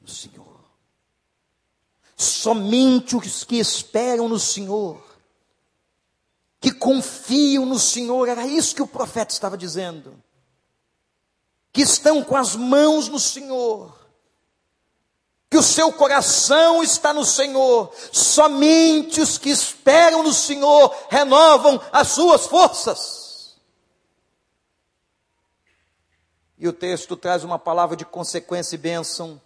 no 0.00 0.08
Senhor. 0.08 0.58
Somente 2.16 3.14
os 3.14 3.44
que 3.44 3.56
esperam 3.56 4.28
no 4.28 4.38
Senhor, 4.40 5.00
que 6.60 6.72
confiam 6.72 7.64
no 7.64 7.78
Senhor, 7.78 8.28
era 8.28 8.44
isso 8.46 8.74
que 8.74 8.82
o 8.82 8.86
profeta 8.88 9.32
estava 9.32 9.56
dizendo. 9.56 10.20
Que 11.72 11.82
estão 11.82 12.22
com 12.24 12.36
as 12.36 12.56
mãos 12.56 13.08
no 13.08 13.18
Senhor, 13.18 13.96
que 15.50 15.56
o 15.56 15.62
seu 15.62 15.92
coração 15.92 16.82
está 16.82 17.12
no 17.12 17.24
Senhor. 17.24 17.92
Somente 18.12 19.20
os 19.20 19.38
que 19.38 19.50
esperam 19.50 20.22
no 20.22 20.32
Senhor 20.32 20.94
renovam 21.08 21.80
as 21.92 22.08
suas 22.08 22.46
forças. 22.46 23.56
E 26.58 26.66
o 26.66 26.72
texto 26.72 27.16
traz 27.16 27.44
uma 27.44 27.58
palavra 27.58 27.96
de 27.96 28.04
consequência 28.04 28.74
e 28.74 28.78
bênção. 28.78 29.40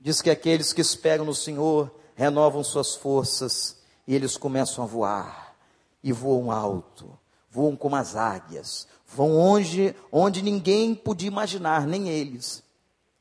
Diz 0.00 0.22
que 0.22 0.30
aqueles 0.30 0.72
que 0.72 0.80
esperam 0.80 1.24
no 1.24 1.34
Senhor 1.34 1.94
renovam 2.14 2.64
suas 2.64 2.94
forças 2.94 3.76
e 4.06 4.14
eles 4.14 4.36
começam 4.36 4.82
a 4.82 4.86
voar 4.86 5.54
e 6.02 6.12
voam 6.12 6.50
alto, 6.50 7.18
voam 7.50 7.76
como 7.76 7.94
as 7.96 8.16
águias, 8.16 8.88
vão 9.08 9.36
onde, 9.36 9.94
onde 10.12 10.42
ninguém 10.42 10.94
podia 10.94 11.28
imaginar, 11.28 11.86
nem 11.86 12.08
eles. 12.08 12.62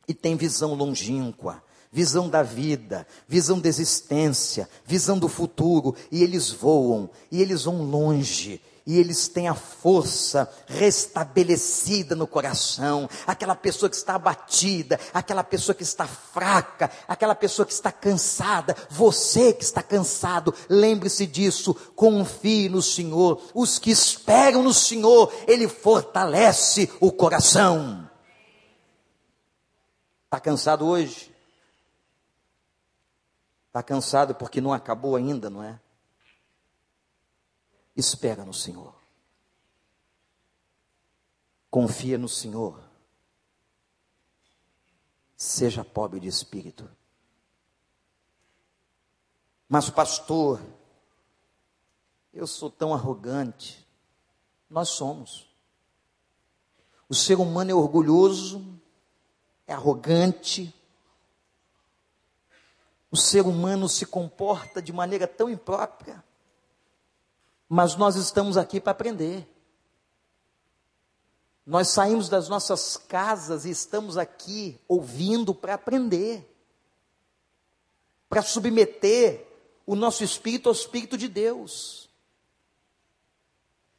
E 0.08 0.14
tem 0.14 0.36
visão 0.36 0.74
longínqua, 0.74 1.64
visão 1.92 2.30
da 2.30 2.44
vida, 2.44 3.08
visão 3.28 3.60
da 3.60 3.70
existência, 3.70 4.70
visão 4.86 5.18
do 5.18 5.28
futuro, 5.28 5.96
e 6.12 6.22
eles 6.22 6.52
voam, 6.52 7.10
e 7.32 7.42
eles 7.42 7.64
vão 7.64 7.82
longe, 7.82 8.62
e 8.88 8.98
eles 8.98 9.28
têm 9.28 9.50
a 9.50 9.54
força 9.54 10.50
restabelecida 10.66 12.16
no 12.16 12.26
coração, 12.26 13.10
aquela 13.28 13.54
pessoa 13.54 13.90
que 13.90 13.98
está 13.98 14.16
abatida, 14.16 14.98
aquela 15.14 15.44
pessoa 15.44 15.76
que 15.76 15.84
está 15.84 16.08
fraca, 16.08 16.90
aquela 17.06 17.36
pessoa 17.36 17.66
que 17.66 17.74
está 17.74 17.92
cansada, 17.92 18.74
você 18.90 19.52
que 19.52 19.66
está 19.66 19.84
cansado, 19.84 20.56
lembre-se 20.70 21.28
disso, 21.28 21.74
confie 21.98 22.70
no 22.70 22.82
Senhor, 22.82 23.42
os 23.54 23.78
que 23.78 23.92
esperam 23.92 24.64
no 24.64 24.74
Senhor, 24.74 25.34
Ele 25.46 25.68
fortalece 25.68 26.90
o 27.02 27.12
coração. 27.12 28.10
Está 30.24 30.40
cansado 30.40 30.88
hoje? 30.88 31.36
Está 33.68 33.84
cansado 33.84 34.34
porque 34.34 34.62
não 34.62 34.72
acabou 34.72 35.18
ainda, 35.18 35.50
não 35.50 35.62
é? 35.62 35.78
Espera 37.98 38.46
no 38.46 38.54
Senhor. 38.54 38.96
Confia 41.70 42.18
no 42.18 42.30
Senhor. 42.30 42.80
Seja 45.36 45.84
pobre 45.84 46.20
de 46.20 46.28
espírito. 46.28 46.90
Mas, 49.68 49.90
pastor, 49.90 50.62
eu 52.32 52.48
sou 52.48 52.70
tão 52.70 52.94
arrogante. 52.94 53.86
Nós 54.70 54.90
somos. 54.90 55.50
O 57.10 57.16
ser 57.16 57.40
humano 57.40 57.72
é 57.72 57.74
orgulhoso, 57.74 58.80
é 59.66 59.74
arrogante, 59.74 60.74
o 63.10 63.16
ser 63.16 63.42
humano 63.42 63.88
se 63.88 64.06
comporta 64.06 64.82
de 64.82 64.92
maneira 64.92 65.28
tão 65.28 65.50
imprópria. 65.50 66.24
Mas 67.70 67.96
nós 67.96 68.16
estamos 68.16 68.58
aqui 68.58 68.80
para 68.80 68.92
aprender. 68.92 69.48
Nós 71.66 71.90
saímos 71.90 72.30
das 72.30 72.48
nossas 72.48 72.96
casas 72.96 73.66
e 73.66 73.70
estamos 73.70 74.18
aqui 74.18 74.80
ouvindo 74.88 75.54
para 75.54 75.74
aprender. 75.74 76.48
Para 78.30 78.42
submeter 78.42 79.46
o 79.86 79.96
nosso 79.96 80.24
espírito 80.24 80.70
ao 80.70 80.76
espírito 80.76 81.18
de 81.18 81.28
Deus. 81.28 82.10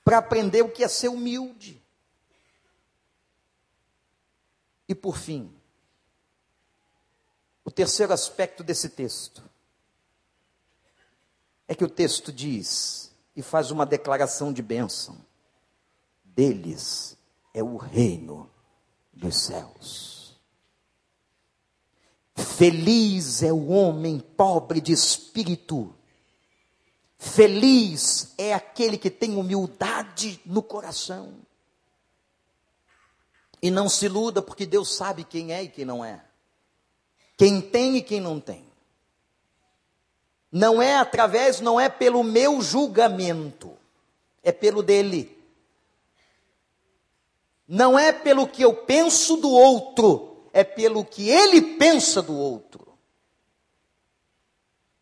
Para 0.02 0.18
aprender 0.18 0.62
o 0.62 0.70
que 0.70 0.82
é 0.82 0.88
ser 0.88 1.08
humilde. 1.08 1.82
E 4.88 4.94
por 4.94 5.18
fim, 5.18 5.54
o 7.62 7.70
terceiro 7.70 8.14
aspecto 8.14 8.64
desse 8.64 8.88
texto 8.88 9.42
é 11.66 11.74
que 11.74 11.84
o 11.84 11.90
texto 11.90 12.32
diz 12.32 13.07
e 13.38 13.42
faz 13.42 13.70
uma 13.70 13.86
declaração 13.86 14.52
de 14.52 14.60
bênção: 14.60 15.16
deles 16.24 17.16
é 17.54 17.62
o 17.62 17.76
reino 17.76 18.50
dos 19.12 19.36
céus. 19.36 20.36
Feliz 22.34 23.42
é 23.42 23.52
o 23.52 23.68
homem 23.68 24.18
pobre 24.18 24.80
de 24.80 24.92
espírito. 24.92 25.94
Feliz 27.16 28.34
é 28.36 28.52
aquele 28.52 28.98
que 28.98 29.10
tem 29.10 29.36
humildade 29.36 30.40
no 30.44 30.62
coração. 30.62 31.34
E 33.60 33.70
não 33.70 33.88
se 33.88 34.06
iluda, 34.06 34.40
porque 34.42 34.66
Deus 34.66 34.94
sabe 34.94 35.24
quem 35.24 35.52
é 35.52 35.64
e 35.64 35.68
quem 35.68 35.84
não 35.84 36.04
é 36.04 36.28
quem 37.38 37.60
tem 37.60 37.96
e 37.96 38.02
quem 38.02 38.20
não 38.20 38.40
tem. 38.40 38.67
Não 40.50 40.80
é 40.80 40.96
através, 40.96 41.60
não 41.60 41.78
é 41.78 41.88
pelo 41.88 42.24
meu 42.24 42.60
julgamento, 42.62 43.76
é 44.42 44.50
pelo 44.50 44.82
dele. 44.82 45.36
Não 47.66 47.98
é 47.98 48.12
pelo 48.12 48.48
que 48.48 48.62
eu 48.62 48.72
penso 48.72 49.36
do 49.36 49.50
outro, 49.50 50.48
é 50.52 50.64
pelo 50.64 51.04
que 51.04 51.28
ele 51.28 51.60
pensa 51.76 52.22
do 52.22 52.34
outro. 52.34 52.88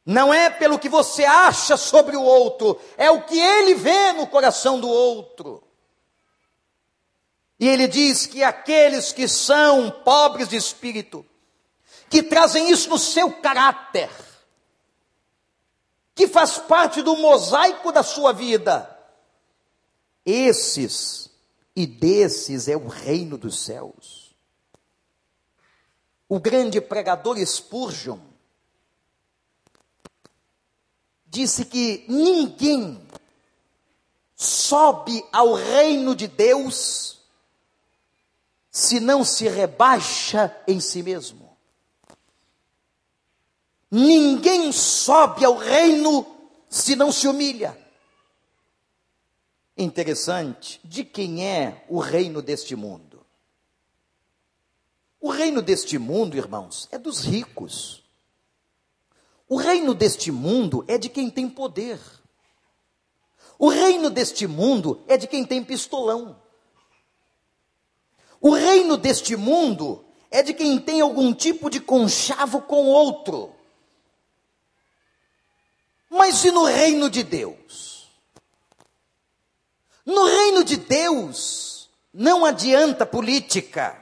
Não 0.04 0.32
é 0.32 0.50
pelo 0.50 0.78
que 0.78 0.88
você 0.88 1.24
acha 1.24 1.76
sobre 1.76 2.16
o 2.16 2.22
outro, 2.22 2.80
é 2.96 3.10
o 3.10 3.22
que 3.22 3.38
ele 3.38 3.74
vê 3.74 4.12
no 4.12 4.26
coração 4.26 4.80
do 4.80 4.88
outro. 4.88 5.62
E 7.58 7.68
ele 7.68 7.88
diz 7.88 8.26
que 8.26 8.42
aqueles 8.42 9.12
que 9.12 9.26
são 9.26 9.90
pobres 9.90 10.48
de 10.48 10.56
espírito, 10.56 11.24
que 12.10 12.22
trazem 12.22 12.70
isso 12.70 12.88
no 12.88 12.98
seu 12.98 13.32
caráter, 13.32 14.10
que 16.16 16.26
faz 16.26 16.56
parte 16.56 17.02
do 17.02 17.14
mosaico 17.14 17.92
da 17.92 18.02
sua 18.02 18.32
vida. 18.32 18.90
Esses 20.24 21.30
e 21.76 21.86
desses 21.86 22.68
é 22.68 22.76
o 22.76 22.88
reino 22.88 23.36
dos 23.36 23.60
céus. 23.60 24.34
O 26.26 26.40
grande 26.40 26.80
pregador 26.80 27.36
Spurgeon 27.46 28.18
disse 31.26 31.66
que 31.66 32.06
ninguém 32.08 33.06
sobe 34.34 35.22
ao 35.30 35.52
reino 35.52 36.16
de 36.16 36.26
Deus 36.26 37.20
se 38.70 39.00
não 39.00 39.22
se 39.22 39.46
rebaixa 39.48 40.56
em 40.66 40.80
si 40.80 41.02
mesmo. 41.02 41.45
Ninguém 43.98 44.72
sobe 44.72 45.42
ao 45.42 45.56
reino 45.56 46.26
se 46.68 46.94
não 46.94 47.10
se 47.10 47.26
humilha. 47.26 47.74
Interessante, 49.74 50.78
de 50.84 51.02
quem 51.02 51.46
é 51.46 51.82
o 51.88 51.98
reino 51.98 52.42
deste 52.42 52.76
mundo? 52.76 53.24
O 55.18 55.30
reino 55.30 55.62
deste 55.62 55.96
mundo, 55.96 56.36
irmãos, 56.36 56.86
é 56.92 56.98
dos 56.98 57.24
ricos. 57.24 58.04
O 59.48 59.56
reino 59.56 59.94
deste 59.94 60.30
mundo 60.30 60.84
é 60.86 60.98
de 60.98 61.08
quem 61.08 61.30
tem 61.30 61.48
poder. 61.48 61.98
O 63.58 63.70
reino 63.70 64.10
deste 64.10 64.46
mundo 64.46 65.02
é 65.08 65.16
de 65.16 65.26
quem 65.26 65.42
tem 65.42 65.64
pistolão. 65.64 66.38
O 68.42 68.50
reino 68.50 68.98
deste 68.98 69.36
mundo 69.36 70.04
é 70.30 70.42
de 70.42 70.52
quem 70.52 70.78
tem 70.78 71.00
algum 71.00 71.32
tipo 71.32 71.70
de 71.70 71.80
conchavo 71.80 72.60
com 72.60 72.84
outro. 72.88 73.56
Mas 76.16 76.44
e 76.44 76.50
no 76.50 76.64
reino 76.64 77.10
de 77.10 77.22
Deus? 77.22 78.08
No 80.04 80.24
reino 80.24 80.64
de 80.64 80.76
Deus, 80.76 81.90
não 82.12 82.44
adianta 82.44 83.04
política, 83.04 84.00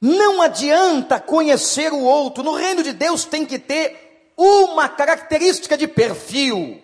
não 0.00 0.40
adianta 0.40 1.18
conhecer 1.18 1.92
o 1.92 2.00
outro. 2.00 2.44
No 2.44 2.54
reino 2.54 2.82
de 2.82 2.92
Deus 2.92 3.24
tem 3.24 3.44
que 3.44 3.58
ter 3.58 4.32
uma 4.36 4.88
característica 4.88 5.76
de 5.76 5.88
perfil. 5.88 6.82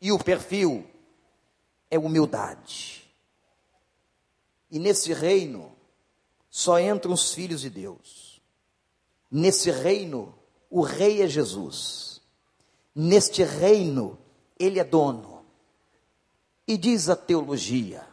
E 0.00 0.12
o 0.12 0.18
perfil 0.18 0.86
é 1.90 1.98
humildade. 1.98 3.04
E 4.70 4.78
nesse 4.78 5.12
reino 5.12 5.74
só 6.50 6.78
entram 6.78 7.12
os 7.12 7.32
filhos 7.32 7.62
de 7.62 7.70
Deus. 7.70 8.40
Nesse 9.30 9.70
reino, 9.70 10.32
o 10.70 10.82
rei 10.82 11.22
é 11.22 11.26
Jesus. 11.26 12.13
Neste 12.94 13.42
reino, 13.42 14.18
ele 14.58 14.78
é 14.78 14.84
dono. 14.84 15.44
E 16.66 16.76
diz 16.76 17.08
a 17.08 17.16
teologia: 17.16 18.06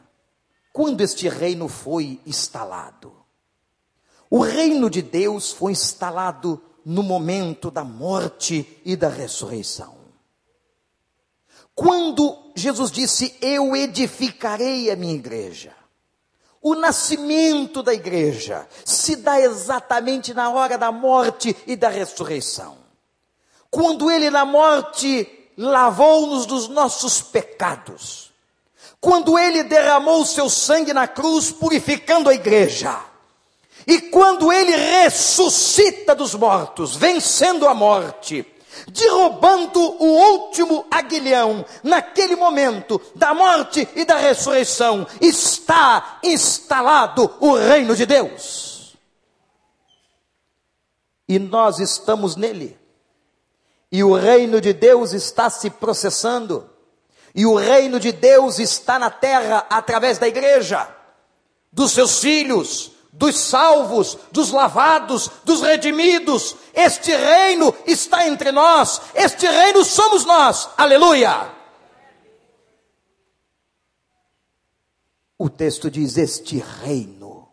quando 0.74 1.02
este 1.02 1.28
reino 1.28 1.68
foi 1.68 2.20
instalado? 2.26 3.14
O 4.30 4.40
reino 4.40 4.90
de 4.90 5.02
Deus 5.02 5.52
foi 5.52 5.74
instalado 5.74 6.62
no 6.86 7.04
momento 7.04 7.70
da 7.70 7.84
morte 7.84 8.82
e 8.86 8.96
da 8.96 9.10
ressurreição. 9.10 9.96
Quando 11.76 12.52
Jesus 12.56 12.92
disse: 12.92 13.36
Eu 13.42 13.76
edificarei 13.76 14.90
a 14.90 14.96
minha 14.96 15.16
igreja. 15.16 15.76
O 16.62 16.76
nascimento 16.76 17.82
da 17.82 17.94
igreja 17.94 18.68
se 18.86 19.16
dá 19.16 19.42
exatamente 19.42 20.32
na 20.32 20.52
hora 20.52 20.78
da 20.78 20.92
morte 20.92 21.56
e 21.66 21.76
da 21.76 21.90
ressurreição. 21.90 22.78
Quando 23.72 24.12
ele 24.12 24.30
na 24.30 24.44
morte 24.44 25.28
lavou-nos 25.58 26.46
dos 26.46 26.68
nossos 26.68 27.22
pecados. 27.22 28.32
Quando 29.00 29.40
ele 29.40 29.64
derramou 29.64 30.22
o 30.22 30.26
seu 30.26 30.50
sangue 30.50 30.94
na 30.94 31.08
cruz, 31.08 31.52
purificando 31.52 32.30
a 32.30 32.34
igreja. 32.34 33.00
E 33.88 34.00
quando 34.00 34.52
ele 34.52 34.76
ressuscita 34.76 36.14
dos 36.14 36.36
mortos, 36.36 36.96
vencendo 36.96 37.68
a 37.68 37.74
morte, 37.74 38.46
derrubando 38.88 39.80
o 39.80 40.06
último 40.06 40.86
aguilhão, 40.92 41.66
naquele 41.84 42.36
momento 42.36 43.02
da 43.16 43.34
morte 43.34 43.88
e 43.96 44.06
da 44.06 44.18
ressurreição, 44.18 45.08
está 45.20 46.20
instalado 46.24 47.34
o 47.40 47.56
reino 47.56 47.96
de 47.96 48.06
Deus. 48.06 48.96
E 51.28 51.40
nós 51.40 51.80
estamos 51.80 52.36
nele. 52.36 52.81
E 53.92 54.04
o 54.04 54.16
reino 54.16 54.62
de 54.62 54.72
Deus 54.72 55.12
está 55.12 55.50
se 55.50 55.70
processando. 55.70 56.70
E 57.36 57.46
o 57.46 57.56
reino 57.56 58.00
de 58.00 58.12
Deus 58.12 58.58
está 58.60 58.98
na 58.98 59.10
terra 59.10 59.66
através 59.70 60.18
da 60.18 60.28
igreja, 60.28 60.88
dos 61.72 61.92
seus 61.92 62.20
filhos, 62.20 62.92
dos 63.12 63.38
salvos, 63.38 64.18
dos 64.32 64.52
lavados, 64.52 65.30
dos 65.44 65.62
redimidos. 65.62 66.56
Este 66.74 67.16
reino 67.16 67.74
está 67.86 68.28
entre 68.28 68.52
nós, 68.52 69.02
este 69.14 69.46
reino 69.46 69.84
somos 69.84 70.26
nós. 70.26 70.70
Aleluia! 70.78 71.52
O 75.38 75.50
texto 75.50 75.90
diz: 75.90 76.18
Este 76.18 76.60
reino, 76.60 77.50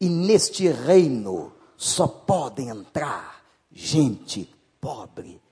e 0.00 0.08
neste 0.08 0.68
reino 0.68 1.52
só 1.76 2.06
podem 2.06 2.68
entrar 2.68 3.44
gente 3.70 4.48
pobre 4.80 5.43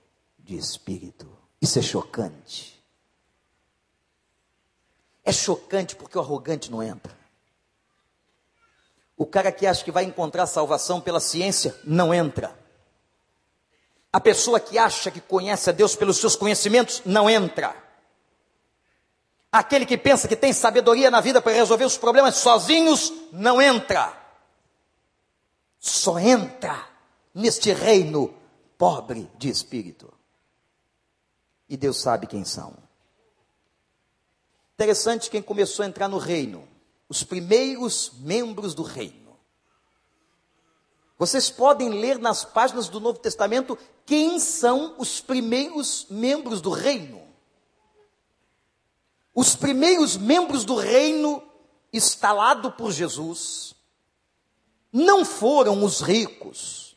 de 0.43 0.57
espírito. 0.57 1.29
Isso 1.61 1.79
é 1.79 1.81
chocante. 1.81 2.83
É 5.23 5.31
chocante 5.31 5.95
porque 5.95 6.17
o 6.17 6.21
arrogante 6.21 6.69
não 6.69 6.83
entra. 6.83 7.17
O 9.15 9.25
cara 9.25 9.51
que 9.51 9.65
acha 9.65 9.83
que 9.83 9.91
vai 9.91 10.03
encontrar 10.03 10.45
salvação 10.45 10.99
pela 10.99 11.19
ciência 11.19 11.79
não 11.85 12.13
entra. 12.13 12.59
A 14.11 14.19
pessoa 14.19 14.59
que 14.59 14.77
acha 14.77 15.09
que 15.09 15.21
conhece 15.21 15.69
a 15.69 15.73
Deus 15.73 15.95
pelos 15.95 16.17
seus 16.17 16.35
conhecimentos 16.35 17.01
não 17.05 17.29
entra. 17.29 17.75
Aquele 19.51 19.85
que 19.85 19.97
pensa 19.97 20.27
que 20.27 20.35
tem 20.35 20.51
sabedoria 20.51 21.09
na 21.09 21.21
vida 21.21 21.41
para 21.41 21.53
resolver 21.53 21.85
os 21.85 21.97
problemas 21.97 22.35
sozinhos 22.35 23.13
não 23.31 23.61
entra. 23.61 24.11
Só 25.79 26.19
entra 26.19 26.87
neste 27.33 27.71
reino 27.71 28.33
pobre 28.77 29.31
de 29.37 29.49
espírito. 29.49 30.13
E 31.69 31.77
Deus 31.77 31.97
sabe 31.97 32.27
quem 32.27 32.43
são. 32.43 32.75
Interessante 34.75 35.29
quem 35.29 35.41
começou 35.41 35.83
a 35.83 35.87
entrar 35.87 36.07
no 36.07 36.17
reino 36.17 36.67
os 37.07 37.23
primeiros 37.23 38.11
membros 38.19 38.73
do 38.73 38.81
reino. 38.81 39.37
Vocês 41.17 41.49
podem 41.49 41.89
ler 41.89 42.17
nas 42.17 42.43
páginas 42.43 42.89
do 42.89 42.99
Novo 42.99 43.19
Testamento 43.19 43.77
quem 44.05 44.39
são 44.39 44.95
os 44.97 45.21
primeiros 45.21 46.07
membros 46.09 46.59
do 46.59 46.71
reino. 46.71 47.21
Os 49.33 49.55
primeiros 49.55 50.17
membros 50.17 50.65
do 50.65 50.75
reino 50.75 51.43
instalado 51.91 52.71
por 52.71 52.91
Jesus 52.91 53.75
não 54.91 55.23
foram 55.23 55.83
os 55.83 56.01
ricos, 56.01 56.95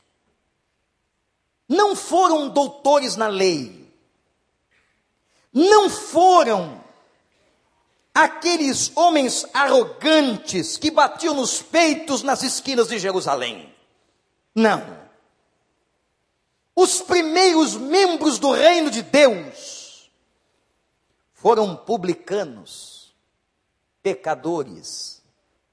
não 1.69 1.95
foram 1.95 2.49
doutores 2.49 3.17
na 3.17 3.29
lei, 3.29 3.86
não 5.57 5.89
foram 5.89 6.85
aqueles 8.15 8.95
homens 8.95 9.47
arrogantes 9.55 10.77
que 10.77 10.91
batiam 10.91 11.35
nos 11.35 11.63
peitos 11.63 12.23
nas 12.23 12.43
esquinas 12.43 12.89
de 12.89 12.99
Jerusalém. 12.99 13.75
Não. 14.55 14.99
Os 16.75 17.01
primeiros 17.01 17.75
membros 17.75 18.39
do 18.39 18.53
reino 18.53 18.91
de 18.91 19.01
Deus 19.01 20.11
foram 21.33 21.75
publicanos, 21.75 23.15
pecadores, 24.03 25.23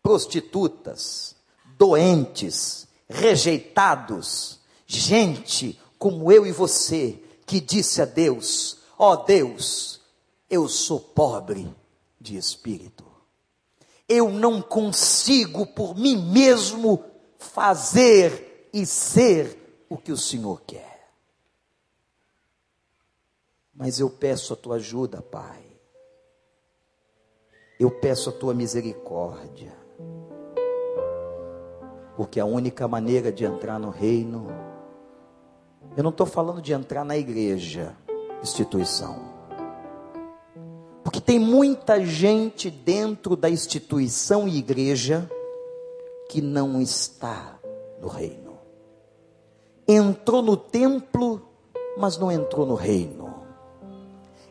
prostitutas, 0.02 1.36
doentes, 1.78 2.88
rejeitados, 3.10 4.62
gente 4.88 5.78
como 6.00 6.32
eu 6.32 6.46
e 6.46 6.54
você 6.54 7.22
que 7.46 7.60
disse 7.60 8.02
a 8.02 8.06
Deus: 8.06 8.83
Ó 8.98 9.14
oh 9.14 9.18
Deus, 9.18 10.02
eu 10.50 10.68
sou 10.68 11.00
pobre 11.00 11.74
de 12.20 12.38
espírito. 12.38 13.06
Eu 14.08 14.30
não 14.30 14.62
consigo 14.62 15.66
por 15.66 15.96
mim 15.96 16.18
mesmo 16.32 17.04
fazer 17.38 18.70
e 18.74 18.86
ser 18.86 19.86
o 19.90 19.98
que 19.98 20.12
o 20.12 20.18
Senhor 20.18 20.62
quer. 20.62 21.12
Mas 23.74 24.00
eu 24.00 24.10
peço 24.10 24.54
a 24.54 24.56
tua 24.56 24.76
ajuda, 24.76 25.22
Pai. 25.22 25.64
Eu 27.80 27.90
peço 27.90 28.30
a 28.30 28.34
tua 28.34 28.54
misericórdia. 28.54 29.74
Porque 32.16 32.40
a 32.40 32.46
única 32.46 32.88
maneira 32.88 33.32
de 33.32 33.44
entrar 33.44 33.80
no 33.80 33.90
reino, 33.90 34.48
eu 35.98 36.04
não 36.04 36.12
estou 36.12 36.28
falando 36.28 36.62
de 36.62 36.72
entrar 36.72 37.04
na 37.04 37.18
igreja, 37.18 37.98
instituição 38.44 39.34
tem 41.26 41.40
muita 41.40 42.06
gente 42.06 42.70
dentro 42.70 43.36
da 43.36 43.50
instituição 43.50 44.48
e 44.48 44.58
igreja 44.58 45.30
que 46.30 46.42
não 46.42 46.82
está 46.82 47.58
no 48.02 48.08
reino. 48.08 48.58
Entrou 49.88 50.42
no 50.42 50.58
templo, 50.58 51.42
mas 51.98 52.18
não 52.18 52.32
entrou 52.32 52.66
no 52.66 52.76
reino. 52.76 53.34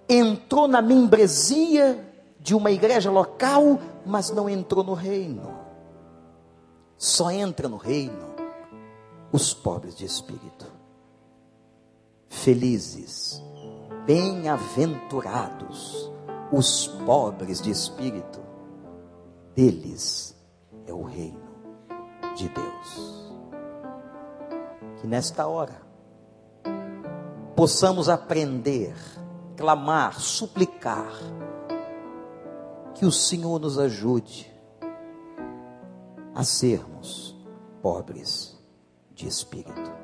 Entrou 0.09 0.67
na 0.67 0.81
membresia 0.81 2.05
de 2.41 2.55
uma 2.55 2.71
igreja 2.71 3.11
local, 3.11 3.79
mas 4.05 4.31
não 4.31 4.49
entrou 4.49 4.83
no 4.83 4.95
reino. 4.95 5.59
Só 6.97 7.31
entra 7.31 7.69
no 7.69 7.77
reino 7.77 8.33
os 9.31 9.53
pobres 9.55 9.97
de 9.97 10.05
espírito. 10.05 10.67
Felizes, 12.29 13.43
bem-aventurados 14.07 16.11
os 16.53 16.87
pobres 16.87 17.63
de 17.63 17.71
espírito, 17.71 18.41
deles 19.55 20.37
é 20.87 20.93
o 20.93 21.03
reino 21.03 21.41
de 22.37 22.49
Deus. 22.49 23.33
Que 25.01 25.07
nesta 25.07 25.47
hora 25.47 25.81
possamos 27.57 28.09
aprender, 28.09 28.95
clamar, 29.57 30.21
suplicar, 30.21 31.13
que 32.95 33.07
o 33.07 33.13
Senhor 33.13 33.59
nos 33.59 33.79
ajude 33.79 34.53
a 36.35 36.45
sermos 36.45 37.35
pobres 37.81 38.59
de 39.15 39.27
espírito. 39.27 40.02